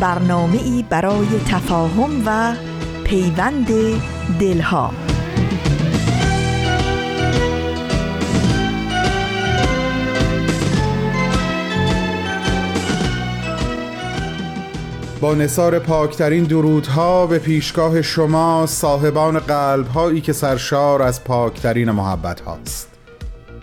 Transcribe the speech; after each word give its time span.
برنامه 0.00 0.62
ای 0.62 0.84
برای 0.90 1.26
تفاهم 1.48 2.22
و 2.26 2.54
پیوند 3.04 3.68
دلها. 4.40 4.90
با 15.20 15.34
نصار 15.34 15.78
پاکترین 15.78 16.44
درودها 16.44 17.26
به 17.26 17.38
پیشگاه 17.38 18.02
شما 18.02 18.66
صاحبان 18.66 19.38
قلب 19.38 19.86
هایی 19.86 20.20
که 20.20 20.32
سرشار 20.32 21.02
از 21.02 21.24
پاکترین 21.24 21.90
محبت 21.90 22.40
هاست 22.40 22.88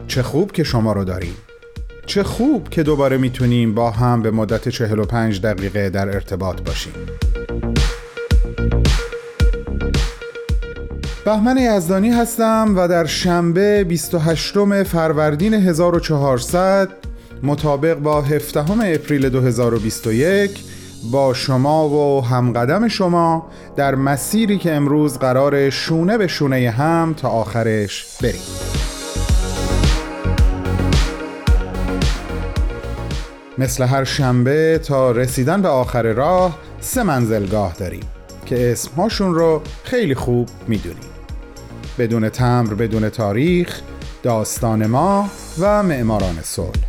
چه 0.07 0.23
خوب 0.23 0.51
که 0.51 0.63
شما 0.63 0.93
رو 0.93 1.03
داریم. 1.03 1.44
چه 2.05 2.23
خوب 2.23 2.69
که 2.69 2.83
دوباره 2.83 3.17
می‌تونیم 3.17 3.73
با 3.73 3.91
هم 3.91 4.21
به 4.21 4.31
مدت 4.31 4.69
45 4.69 5.41
دقیقه 5.41 5.89
در 5.89 6.09
ارتباط 6.09 6.61
باشیم. 6.61 6.93
بهمن 11.25 11.57
یزدانی 11.57 12.09
هستم 12.09 12.73
و 12.77 12.87
در 12.87 13.05
شنبه 13.05 13.83
28 13.83 14.83
فروردین 14.83 15.53
1400 15.53 16.89
مطابق 17.43 17.93
با 17.93 18.21
17 18.21 18.71
اپریل 18.93 19.29
2021 19.29 20.63
با 21.11 21.33
شما 21.33 21.89
و 21.89 22.25
همقدم 22.25 22.87
شما 22.87 23.47
در 23.75 23.95
مسیری 23.95 24.57
که 24.57 24.73
امروز 24.73 25.17
قرار 25.17 25.69
شونه 25.69 26.17
به 26.17 26.27
شونه 26.27 26.69
هم 26.69 27.13
تا 27.13 27.29
آخرش 27.29 28.05
بریم. 28.21 28.74
مثل 33.57 33.83
هر 33.83 34.03
شنبه 34.03 34.79
تا 34.83 35.11
رسیدن 35.11 35.61
به 35.61 35.67
آخر 35.67 36.01
راه 36.13 36.59
سه 36.79 37.03
منزلگاه 37.03 37.73
داریم 37.73 38.03
که 38.45 38.71
اسمهاشون 38.71 39.35
رو 39.35 39.61
خیلی 39.83 40.15
خوب 40.15 40.49
می‌دونیم. 40.67 41.09
بدون 41.97 42.29
تمر 42.29 42.73
بدون 42.73 43.09
تاریخ 43.09 43.81
داستان 44.23 44.87
ما 44.87 45.29
و 45.59 45.83
معماران 45.83 46.41
صلح. 46.43 46.85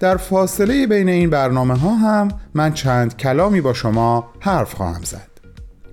در 0.00 0.16
فاصله 0.16 0.86
بین 0.86 1.08
این 1.08 1.30
برنامه 1.30 1.78
ها 1.78 1.94
هم 1.94 2.28
من 2.54 2.72
چند 2.72 3.16
کلامی 3.16 3.60
با 3.60 3.72
شما 3.72 4.30
حرف 4.40 4.74
خواهم 4.74 5.02
زد. 5.02 5.30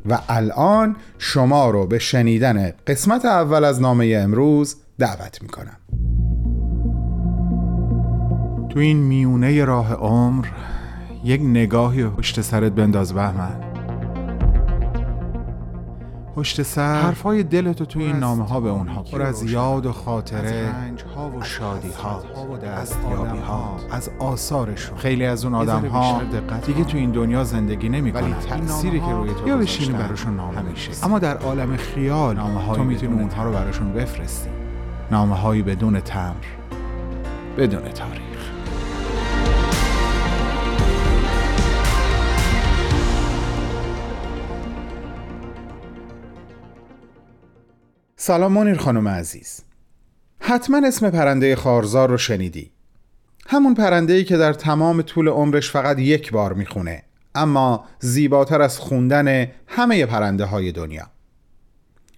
و 0.09 0.19
الان 0.29 0.95
شما 1.17 1.69
رو 1.69 1.87
به 1.87 1.99
شنیدن 1.99 2.73
قسمت 2.87 3.25
اول 3.25 3.63
از 3.63 3.81
نامه 3.81 4.19
امروز 4.23 4.75
دعوت 4.99 5.41
می 5.41 5.47
کنم 5.47 5.77
تو 8.73 8.79
این 8.79 8.97
میونه 8.97 9.65
راه 9.65 9.93
عمر 9.93 10.47
یک 11.23 11.41
نگاهی 11.41 12.03
پشت 12.03 12.41
سرت 12.41 12.71
بنداز 12.71 13.13
بهمن. 13.13 13.55
پشت 16.35 16.61
سر 16.61 17.01
حرفای 17.01 17.43
دلتو 17.43 17.85
تو 17.85 17.99
این 17.99 18.15
نامه 18.15 18.47
ها 18.47 18.59
به 18.59 18.69
اونها 18.69 19.03
پر 19.03 19.21
از 19.21 19.43
یاد 19.51 19.85
و 19.85 19.91
خاطره 19.91 20.71
ها 21.15 21.29
و 21.29 21.43
شادی 21.43 21.91
ها 22.03 22.23
و 22.53 22.57
دستیابی 22.57 23.37
ها 23.37 23.75
از 23.91 24.09
آثارشون. 24.19 24.97
خیلی 24.97 25.25
از 25.25 25.45
اون 25.45 25.55
آدم 25.55 25.85
ها 25.85 26.21
دیگه 26.65 26.83
تو 26.83 26.97
این 26.97 27.11
دنیا 27.11 27.43
زندگی 27.43 27.89
نمی‌کنن 27.89 28.33
تأثیری 28.33 28.99
که 28.99 29.11
روی 29.11 29.29
تو 29.33 29.47
یا 29.47 29.57
بشینی 29.57 29.97
براشون 29.97 30.35
نامه 30.35 30.57
همیشه. 30.57 30.91
اما 31.03 31.19
در 31.19 31.37
عالم 31.37 31.77
خیال 31.77 32.35
نامه 32.35 32.75
تو 32.75 32.83
می‌تونی 32.83 33.21
اونها 33.21 33.43
رو 33.43 33.51
براشون 33.51 33.93
بفرستی. 33.93 34.49
نامه 35.11 35.35
هایی 35.35 35.61
بدون 35.61 35.99
تمر 35.99 36.33
بدون 37.57 37.81
تاریخ 37.81 38.32
سلام 48.25 48.51
منیر 48.51 48.77
خانم 48.77 49.07
عزیز. 49.07 49.61
حتما 50.39 50.87
اسم 50.87 51.09
پرنده 51.09 51.55
خارزار 51.55 52.09
رو 52.09 52.17
شنیدی. 52.17 52.71
همون 53.47 53.73
پرنده 53.73 54.23
که 54.23 54.37
در 54.37 54.53
تمام 54.53 55.01
طول 55.01 55.27
عمرش 55.27 55.71
فقط 55.71 55.99
یک 55.99 56.31
بار 56.31 56.53
می‌خونه 56.53 57.03
اما 57.35 57.85
زیباتر 57.99 58.61
از 58.61 58.79
خوندن 58.79 59.47
همه 59.67 60.05
پرنده 60.05 60.45
های 60.45 60.71
دنیا. 60.71 61.07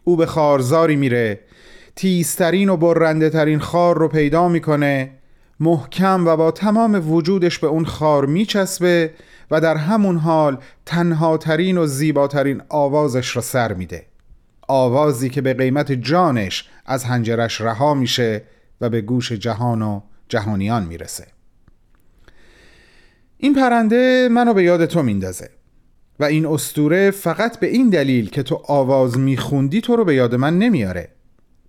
او 0.04 0.16
به 0.16 0.26
خارزاری 0.26 0.96
میره 0.96 1.40
تیزترین 1.96 2.70
و 2.70 2.78
برنده 2.78 3.30
ترین 3.30 3.60
خار 3.60 3.98
رو 3.98 4.08
پیدا 4.08 4.48
می‌کنه 4.48 5.12
محکم 5.60 6.28
و 6.28 6.36
با 6.36 6.52
تمام 6.52 7.12
وجودش 7.12 7.60
به 7.60 7.68
اون 7.68 7.86
خار 7.86 8.26
میچسبه 8.26 9.14
و 9.52 9.62
در 9.62 9.78
همون 9.78 10.18
حال 10.18 10.58
تنها 10.86 11.38
ترین 11.38 11.78
و 11.78 11.86
زیباترین 11.86 12.62
آوازش 12.70 13.30
رو 13.30 13.42
سر 13.42 13.74
میده. 13.74 14.06
آوازی 14.68 15.30
که 15.30 15.42
به 15.42 15.54
قیمت 15.54 15.92
جانش 15.92 16.70
از 16.86 17.04
هنجرش 17.04 17.62
رها 17.62 17.94
میشه 17.94 18.44
و 18.82 18.90
به 18.90 19.02
گوش 19.02 19.32
جهان 19.32 19.82
و 19.82 20.02
جهانیان 20.30 20.84
می‌رسه. 20.86 21.28
این 23.38 23.54
پرنده 23.54 24.30
منو 24.32 24.54
به 24.54 24.64
یاد 24.64 24.86
تو 24.86 25.04
میندازه 25.04 25.50
و 26.20 26.24
این 26.24 26.46
استوره 26.46 27.12
فقط 27.12 27.60
به 27.60 27.68
این 27.68 27.90
دلیل 27.90 28.30
که 28.30 28.44
تو 28.44 28.62
آواز 28.68 29.18
میخوندی 29.18 29.82
تو 29.82 29.96
رو 29.96 30.06
به 30.06 30.16
یاد 30.16 30.36
من 30.36 30.60
نمیاره 30.60 31.10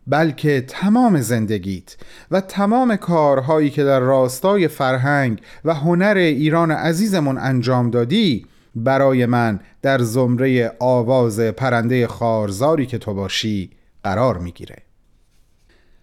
بلکه 0.07 0.61
تمام 0.61 1.21
زندگیت 1.21 1.97
و 2.31 2.41
تمام 2.41 2.97
کارهایی 2.97 3.71
که 3.71 3.84
در 3.84 4.01
راستای 4.01 4.69
فرهنگ 4.69 5.41
و 5.65 5.75
هنر 5.75 6.15
ایران 6.17 6.71
عزیزمون 6.71 7.39
انجام 7.39 7.91
دادی 7.91 8.47
برای 8.76 9.26
من 9.26 9.60
در 9.82 9.98
زمره 9.98 10.72
آواز 10.78 11.41
پرنده 11.41 12.06
خارزاری 12.06 12.87
که 12.87 12.98
تو 12.98 13.14
باشی 13.14 13.70
قرار 14.04 14.38
می‌گیره. 14.38 14.76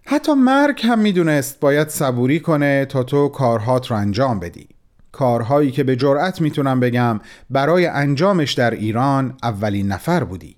حتی 0.06 0.34
مرگ 0.34 0.81
هم 0.83 1.00
می‌دونست 1.00 1.59
باید 1.59 1.89
صبوری 1.89 2.39
کنه 2.39 2.85
تا 2.85 3.03
تو 3.03 3.28
کارهات 3.28 3.91
رو 3.91 3.97
انجام 3.97 4.39
بدی. 4.39 4.67
کارهایی 5.12 5.72
که 5.72 5.83
به 5.83 5.95
جرأت 5.95 6.41
می‌تونم 6.41 6.79
بگم 6.79 7.19
برای 7.50 7.85
انجامش 7.85 8.53
در 8.53 8.72
ایران 8.72 9.38
اولین 9.44 9.88
نفر 9.88 10.23
بودی. 10.23 10.56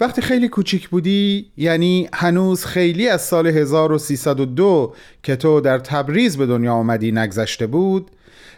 وقتی 0.00 0.22
خیلی 0.22 0.48
کوچیک 0.48 0.88
بودی 0.88 1.52
یعنی 1.56 2.08
هنوز 2.14 2.64
خیلی 2.64 3.08
از 3.08 3.22
سال 3.22 3.46
1302 3.46 4.94
که 5.22 5.36
تو 5.36 5.60
در 5.60 5.78
تبریز 5.78 6.36
به 6.36 6.46
دنیا 6.46 6.74
آمدی 6.74 7.12
نگذشته 7.12 7.66
بود 7.66 8.10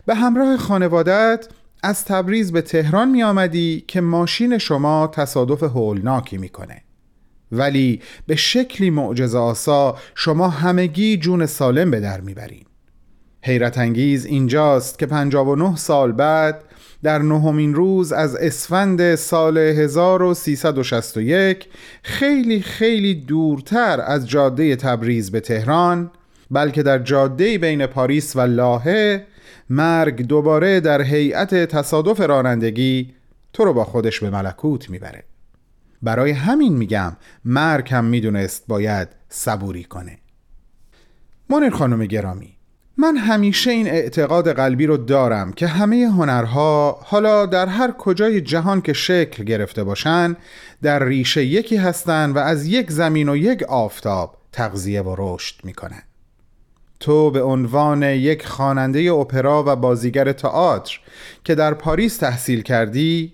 به 0.06 0.14
همراه 0.14 0.56
خانوادت 0.56 1.48
از 1.86 2.04
تبریز 2.04 2.52
به 2.52 2.60
تهران 2.60 3.10
می 3.10 3.22
آمدی 3.22 3.84
که 3.88 4.00
ماشین 4.00 4.58
شما 4.58 5.10
تصادف 5.12 5.62
هولناکی 5.62 6.38
می‌کنه. 6.38 6.82
ولی 7.52 8.00
به 8.26 8.36
شکلی 8.36 8.90
معجزه 8.90 9.38
آسا 9.38 9.96
شما 10.14 10.48
همگی 10.48 11.16
جون 11.16 11.46
سالم 11.46 11.90
به 11.90 12.00
در 12.00 12.20
می‌برین. 12.20 12.64
حیرت 13.42 13.78
انگیز 13.78 14.24
اینجاست 14.24 14.98
که 14.98 15.06
59 15.06 15.76
سال 15.76 16.12
بعد 16.12 16.64
در 17.02 17.18
نهمین 17.18 17.74
روز 17.74 18.12
از 18.12 18.36
اسفند 18.36 19.14
سال 19.14 19.58
1361 19.58 21.68
خیلی 22.02 22.60
خیلی 22.60 23.14
دورتر 23.14 24.00
از 24.00 24.28
جاده 24.28 24.76
تبریز 24.76 25.30
به 25.30 25.40
تهران 25.40 26.10
بلکه 26.50 26.82
در 26.82 26.98
جاده 26.98 27.58
بین 27.58 27.86
پاریس 27.86 28.36
و 28.36 28.40
لاهه 28.40 29.26
مرگ 29.70 30.26
دوباره 30.26 30.80
در 30.80 31.02
هیئت 31.02 31.54
تصادف 31.54 32.20
رانندگی 32.20 33.14
تو 33.52 33.64
رو 33.64 33.72
با 33.72 33.84
خودش 33.84 34.20
به 34.20 34.30
ملکوت 34.30 34.90
می‌بره. 34.90 35.24
برای 36.02 36.30
همین 36.30 36.76
میگم 36.76 37.16
مرگ 37.44 37.88
هم 37.92 38.04
می‌دونست 38.04 38.64
باید 38.68 39.08
صبوری 39.28 39.84
کنه. 39.84 40.18
منیر 41.50 41.70
خانم 41.70 42.06
گرامی 42.06 42.56
من 42.98 43.16
همیشه 43.16 43.70
این 43.70 43.86
اعتقاد 43.86 44.52
قلبی 44.52 44.86
رو 44.86 44.96
دارم 44.96 45.52
که 45.52 45.66
همه 45.66 46.06
هنرها 46.06 47.00
حالا 47.04 47.46
در 47.46 47.66
هر 47.66 47.90
کجای 47.90 48.40
جهان 48.40 48.80
که 48.80 48.92
شکل 48.92 49.44
گرفته 49.44 49.84
باشن 49.84 50.36
در 50.82 51.04
ریشه 51.04 51.44
یکی 51.44 51.76
هستن 51.76 52.30
و 52.30 52.38
از 52.38 52.66
یک 52.66 52.90
زمین 52.90 53.28
و 53.28 53.36
یک 53.36 53.62
آفتاب 53.62 54.36
تغذیه 54.52 55.02
و 55.02 55.14
رشد 55.18 55.64
می‌کنن. 55.64 56.02
تو 57.06 57.30
به 57.30 57.42
عنوان 57.42 58.02
یک 58.02 58.46
خواننده 58.46 59.12
اپرا 59.12 59.64
و 59.66 59.76
بازیگر 59.76 60.32
تئاتر 60.32 61.00
که 61.44 61.54
در 61.54 61.74
پاریس 61.74 62.16
تحصیل 62.16 62.62
کردی 62.62 63.32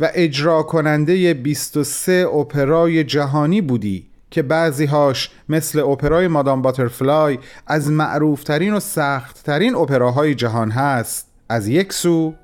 و 0.00 0.10
اجرا 0.14 0.62
کننده 0.62 1.34
23 1.34 2.26
اپرای 2.26 3.04
جهانی 3.04 3.60
بودی 3.60 4.06
که 4.30 4.42
بعضیهاش 4.42 5.30
مثل 5.48 5.80
اپرای 5.80 6.28
مادام 6.28 6.62
باترفلای 6.62 7.38
از 7.66 7.90
معروفترین 7.90 8.74
و 8.74 8.80
سختترین 8.80 9.74
اپراهای 9.74 10.34
جهان 10.34 10.70
هست 10.70 11.26
از 11.48 11.68
یک 11.68 11.92
سو 11.92 12.34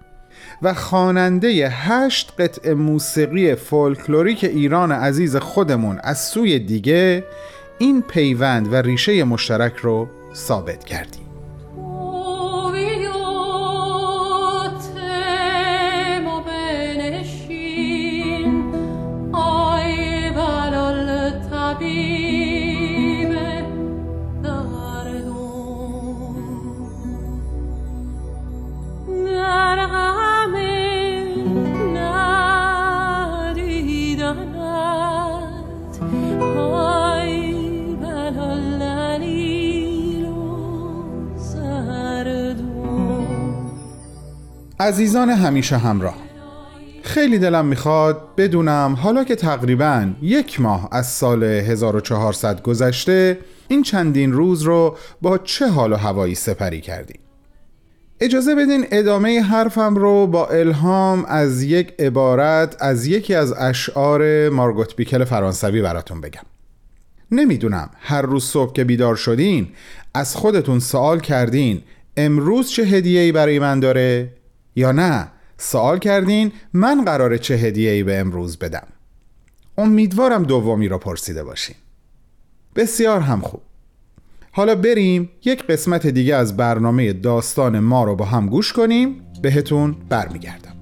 و 0.63 0.75
خواننده 0.75 1.69
هشت 1.69 2.33
قطع 2.39 2.73
موسیقی 2.73 3.55
فولکلوریک 3.55 4.45
ایران 4.45 4.93
عزیز 4.93 5.37
خودمون 5.37 5.99
از 6.03 6.21
سوی 6.21 6.59
دیگه 6.59 7.25
این 7.79 8.03
پیوند 8.03 8.73
و 8.73 8.77
ریشه 8.77 9.25
مشترک 9.25 9.77
رو 9.77 10.09
ثابت 10.35 10.85
کردیم. 10.85 11.22
عزیزان 44.83 45.31
همیشه 45.31 45.77
همراه. 45.77 46.17
خیلی 47.03 47.39
دلم 47.39 47.67
می‌خواد 47.67 48.35
بدونم 48.37 48.99
حالا 49.03 49.25
که 49.25 49.37
تقریبا 49.37 50.11
یک 50.23 50.61
ماه 50.61 50.89
از 50.93 51.07
سال 51.07 51.45
1400 51.45 52.63
گذشته 52.63 53.39
این 53.69 53.83
چندین 53.83 54.33
روز 54.33 54.63
رو 54.63 54.97
با 55.23 55.39
چه 55.39 55.69
حال 55.69 55.93
و 55.93 55.97
هوایی 55.97 56.35
سپری 56.35 56.81
کردیم 56.81 57.21
اجازه 58.21 58.55
بدین 58.55 58.87
ادامه 58.91 59.41
حرفم 59.43 59.97
رو 59.97 60.27
با 60.27 60.47
الهام 60.47 61.25
از 61.25 61.63
یک 61.63 61.95
عبارت 61.99 62.77
از 62.81 63.07
یکی 63.07 63.35
از 63.35 63.53
اشعار 63.53 64.49
مارگوت 64.49 64.97
بیکل 64.97 65.25
فرانسوی 65.25 65.83
براتون 65.83 66.21
بگم. 66.21 66.45
نمی‌دونم 67.31 67.91
هر 68.01 68.23
روز 68.23 68.45
صبح 68.45 68.73
که 68.73 68.85
بیدار 68.85 69.17
شدین 69.17 69.69
از 70.15 70.37
خودتون 70.37 70.79
سوال 70.79 71.21
کردین 71.21 71.83
امروز 72.17 72.71
چه 72.71 72.83
هدیه‌ای 72.83 73.33
برای 73.33 73.59
من 73.59 73.81
داره؟ 73.81 74.42
یا 74.77 74.93
نه؟ 74.93 75.29
سوال 75.59 75.99
کردین 75.99 76.53
من 76.73 77.05
قرار 77.05 77.37
چه 77.37 77.55
هدیه 77.55 77.91
ای 77.91 78.03
به 78.03 78.19
امروز 78.19 78.59
بدم؟ 78.59 78.87
امیدوارم 79.79 80.43
دومی 80.43 80.89
را 80.89 80.99
پرسیده 80.99 81.45
باشین. 81.45 81.77
بسیار 82.77 83.21
هم 83.21 83.41
خوب. 83.41 83.61
حالا 84.53 84.75
بریم 84.75 85.31
یک 85.45 85.67
قسمت 85.67 86.07
دیگه 86.07 86.37
از 86.37 86.57
برنامه 86.57 87.13
داستان 87.13 87.79
ما 87.79 88.05
رو 88.05 88.17
با 88.17 88.25
هم 88.25 88.47
گوش 88.47 88.73
کنیم 88.73 89.23
بهتون 89.43 89.97
برمیگردم. 90.09 90.77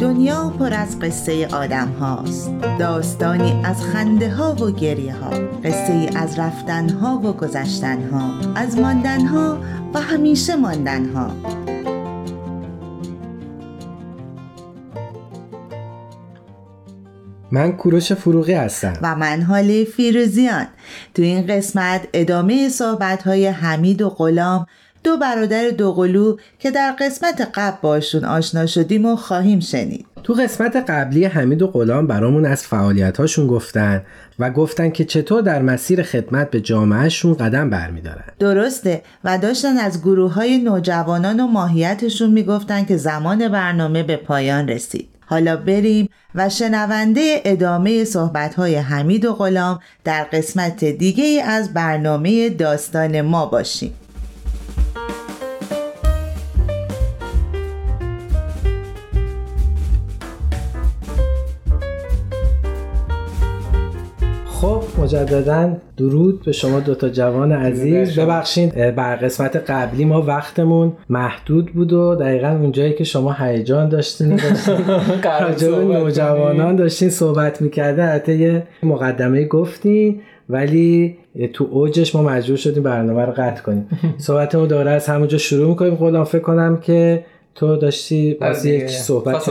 دنیا 0.00 0.52
پر 0.58 0.74
از 0.74 0.98
قصه 0.98 1.46
آدم 1.46 1.88
هاست 1.88 2.50
داستانی 2.78 3.62
از 3.64 3.82
خنده 3.82 4.30
ها 4.30 4.54
و 4.54 4.70
گریه 4.70 5.14
ها 5.14 5.30
قصه 5.64 5.92
ای 5.92 6.08
از 6.16 6.38
رفتن 6.38 6.88
ها 6.88 7.20
و 7.24 7.32
گذشتن 7.32 8.08
ها 8.10 8.52
از 8.54 8.78
ماندن 8.78 9.26
ها 9.26 9.58
و 9.94 10.00
همیشه 10.00 10.56
ماندن 10.56 11.04
ها 11.04 11.30
من 17.52 17.72
کوروش 17.72 18.12
فروغی 18.12 18.52
هستم. 18.52 18.92
و 19.02 19.16
من 19.16 19.42
حالی 19.42 19.84
فیروزیان. 19.84 20.66
تو 21.14 21.22
این 21.22 21.46
قسمت 21.46 22.08
ادامه 22.12 22.68
صحبت 22.68 23.22
های 23.22 23.46
حمید 23.46 24.02
و 24.02 24.08
غلام 24.08 24.66
دو 25.04 25.16
برادر 25.16 25.70
دوقلو 25.70 26.36
که 26.58 26.70
در 26.70 26.92
قسمت 27.00 27.50
قبل 27.54 27.76
باشون 27.82 28.24
آشنا 28.24 28.66
شدیم 28.66 29.06
و 29.06 29.16
خواهیم 29.16 29.60
شنید. 29.60 30.06
تو 30.22 30.32
قسمت 30.32 30.76
قبلی 30.76 31.24
حمید 31.24 31.62
و 31.62 31.66
غلام 31.66 32.06
برامون 32.06 32.46
از 32.46 32.62
فعالیت 32.62 33.20
هاشون 33.20 33.46
گفتن 33.46 34.02
و 34.38 34.50
گفتن 34.50 34.90
که 34.90 35.04
چطور 35.04 35.42
در 35.42 35.62
مسیر 35.62 36.02
خدمت 36.02 36.50
به 36.50 36.60
جامعهشون 36.60 37.34
قدم 37.34 37.70
برمیدارن. 37.70 38.24
درسته. 38.38 39.02
و 39.24 39.38
داشتن 39.38 39.76
از 39.76 40.02
گروه 40.02 40.32
های 40.32 40.58
نوجوانان 40.58 41.40
و 41.40 41.46
ماهیتشون 41.46 42.30
می‌گفتن 42.30 42.84
که 42.84 42.96
زمان 42.96 43.48
برنامه 43.48 44.02
به 44.02 44.16
پایان 44.16 44.68
رسید. 44.68 45.08
حالا 45.26 45.56
بریم 45.56 46.08
و 46.34 46.48
شنونده 46.48 47.42
ادامه 47.44 48.04
صحبت 48.04 48.54
های 48.54 48.74
حمید 48.74 49.24
و 49.24 49.32
غلام 49.32 49.78
در 50.04 50.24
قسمت 50.24 50.84
دیگه 50.84 51.42
از 51.44 51.74
برنامه 51.74 52.50
داستان 52.50 53.20
ما 53.20 53.46
باشیم. 53.46 53.92
مجددا 65.08 65.76
درود 65.96 66.44
به 66.44 66.52
شما 66.52 66.80
دوتا 66.80 67.08
جوان 67.08 67.52
عزیز. 67.52 68.18
ببخشید 68.18 68.94
بر 68.94 69.16
قسمت 69.16 69.56
قبلی 69.56 70.04
ما 70.04 70.22
وقتمون 70.22 70.92
محدود 71.08 71.72
بود 71.72 71.92
و 71.92 72.14
دقیقا 72.14 72.48
اونجایی 72.48 72.92
که 72.92 73.04
شما 73.04 73.32
هیجان 73.32 73.88
داشتین 73.88 74.40
راجع 75.40 75.68
نوجوانان 75.68 76.76
داشتین 76.76 77.10
صحبت 77.10 77.62
می‌کرده 77.62 78.02
حتی 78.02 78.34
یه 78.34 78.62
مقدمه 78.82 79.44
گفتین 79.44 80.20
ولی 80.48 81.16
تو 81.52 81.68
اوجش 81.70 82.14
ما 82.14 82.22
مجبور 82.22 82.56
شدیم 82.56 82.82
برنامه 82.82 83.24
رو 83.24 83.32
قطع 83.32 83.62
کنیم. 83.62 83.88
صحبتمون 84.18 84.68
داره 84.68 84.90
از 84.90 85.06
همونجا 85.06 85.38
شروع 85.38 85.68
می‌کنیم. 85.68 85.96
خودم 85.96 86.24
فکر 86.24 86.42
کنم 86.42 86.76
که 86.76 87.24
تو 87.54 87.76
داشتی 87.76 88.36
از 88.40 88.64
یک 88.64 88.90
صحبت 88.90 89.48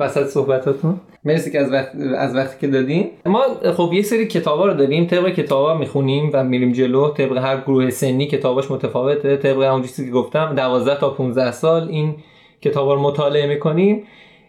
وسط 0.00 0.26
صحبتاتون. 0.26 1.00
مرسی 1.24 1.50
که 1.50 1.60
از, 1.60 1.72
وقت... 1.72 1.92
از 2.18 2.36
وقتی 2.36 2.56
که 2.60 2.66
دادین. 2.66 3.10
ما 3.26 3.42
خب 3.76 3.90
یه 3.92 4.02
سری 4.02 4.26
کتابا 4.26 4.66
رو 4.66 4.74
داریم 4.74 5.06
طبق 5.06 5.28
کتابا 5.28 5.78
می‌خونیم 5.78 6.30
و 6.32 6.44
میریم 6.44 6.72
جلو. 6.72 7.08
طبق 7.08 7.36
هر 7.36 7.56
گروه 7.56 7.90
سنی 7.90 8.26
کتاباش 8.26 8.70
متفاوته. 8.70 9.36
طبق 9.36 9.58
اون 9.58 9.82
چیزی 9.82 10.06
که 10.06 10.10
گفتم 10.10 10.54
12 10.56 11.00
تا 11.00 11.10
15 11.10 11.52
سال 11.52 11.88
این 11.88 12.14
کتابا 12.62 12.94
رو 12.94 13.00
مطالعه 13.00 13.46
می‌کنیم. 13.46 14.02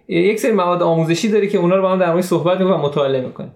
یک 0.08 0.40
سری 0.40 0.52
مواد 0.52 0.84
آموزشی 0.84 1.30
داره 1.30 1.48
که 1.48 1.58
اونا 1.58 1.75
رو 1.75 1.82
با 1.82 1.92
هم 1.92 2.00
در 2.00 2.12
مورد 2.12 2.24
صحبت 2.24 2.60
می‌کنیم 2.60 2.80
و 2.80 2.84
مطالعه 2.84 3.22
می‌کنیم. 3.22 3.52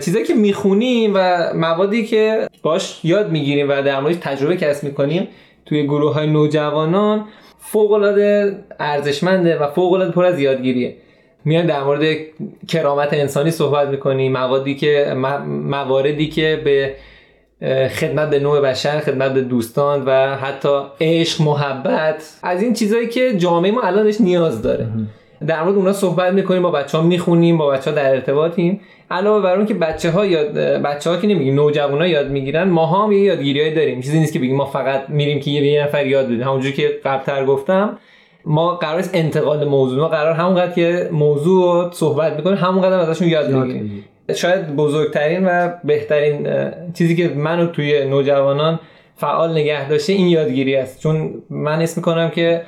چیزایی 0.00 0.24
که 0.24 0.34
می‌خونیم 0.34 1.12
و 1.14 1.50
موادی 1.54 2.06
که 2.06 2.48
باش 2.62 3.00
یاد 3.04 3.30
می‌گیریم 3.30 3.68
و 3.68 3.82
در 3.82 4.00
موردش 4.00 4.16
تجربه 4.20 4.56
کسب 4.56 4.84
می‌کنیم 4.84 5.28
توی 5.66 5.84
گروه 5.84 6.14
های 6.14 6.26
نوجوانان 6.26 7.24
فوق 7.64 7.92
العاده 7.92 8.58
ارزشمنده 8.80 9.58
و 9.58 9.70
فوق 9.70 9.92
العاده 9.92 10.12
پر 10.12 10.24
از 10.24 10.40
یادگیریه. 10.40 10.96
میایم 11.44 11.66
در 11.66 11.82
مورد 11.82 12.16
کرامت 12.68 13.12
انسانی 13.12 13.50
صحبت 13.50 13.88
می‌کنیم 13.88 14.32
موادی 14.32 14.74
که 14.74 15.14
مواردی 15.46 16.28
که 16.28 16.60
به 16.64 16.94
خدمت 17.88 18.30
به 18.30 18.38
نوع 18.38 18.60
بشر 18.60 19.00
خدمت 19.00 19.34
به 19.34 19.40
دوستان 19.40 20.04
و 20.06 20.36
حتی 20.36 20.80
عشق 21.00 21.42
محبت 21.42 22.38
از 22.42 22.62
این 22.62 22.72
چیزهایی 22.74 23.08
که 23.08 23.36
جامعه 23.36 23.70
ما 23.72 23.82
الانش 23.82 24.20
نیاز 24.20 24.62
داره. 24.62 24.86
در 25.46 25.62
مورد 25.62 25.76
اونا 25.76 25.92
صحبت 25.92 26.32
می‌کنیم 26.32 26.62
با 26.62 26.70
بچه 26.70 26.98
ها 26.98 27.04
می‌خونیم 27.04 27.58
با 27.58 27.68
بچه 27.68 27.90
ها 27.90 27.96
در 27.96 28.10
ارتباطیم. 28.10 28.80
علاوه 29.10 29.42
بر 29.42 29.56
اون 29.56 29.66
که 29.66 29.74
بچه 29.74 30.10
ها 30.10 30.26
یاد 30.26 30.52
بچه 30.58 31.10
ها 31.10 31.16
که 31.16 31.26
نمیگیم 31.26 31.54
نوجوانا 31.54 32.06
یاد 32.06 32.30
می‌گیرن 32.30 32.68
ما 32.68 32.86
هم 32.86 33.12
یه 33.12 33.18
یادگیری 33.18 33.74
داریم. 33.74 34.00
چیزی 34.00 34.18
نیست 34.18 34.32
که 34.32 34.38
بگیم 34.38 34.56
ما 34.56 34.64
فقط 34.64 35.08
میریم 35.08 35.40
که 35.40 35.50
یه 35.50 35.84
نفر 35.84 36.06
یاد 36.06 36.26
بدیم 36.26 36.42
همونجوری 36.42 36.74
که 36.74 37.00
قبلتر 37.04 37.44
گفتم 37.44 37.98
ما 38.44 38.74
قرار 38.74 39.04
انتقال 39.12 39.64
موضوع 39.64 40.00
ما 40.00 40.08
قرار 40.08 40.32
همونقدر 40.32 40.72
که 40.72 41.08
موضوع 41.12 41.90
صحبت 41.92 42.36
می‌کنیم 42.36 42.56
همونقدر 42.56 42.98
ازشون 42.98 43.28
یاد 43.28 43.46
بگیریم. 43.46 44.04
شاید 44.34 44.76
بزرگترین 44.76 45.46
و 45.46 45.72
بهترین 45.84 46.48
چیزی 46.94 47.16
که 47.16 47.28
منو 47.28 47.66
توی 47.66 48.04
نوجوانان 48.04 48.80
فعال 49.16 49.52
نگه 49.52 49.88
داشته 49.88 50.12
این 50.12 50.26
یادگیری 50.26 50.76
است. 50.76 51.02
چون 51.02 51.42
من 51.50 51.82
اسم 51.82 52.00
می‌کنم 52.00 52.30
که 52.30 52.62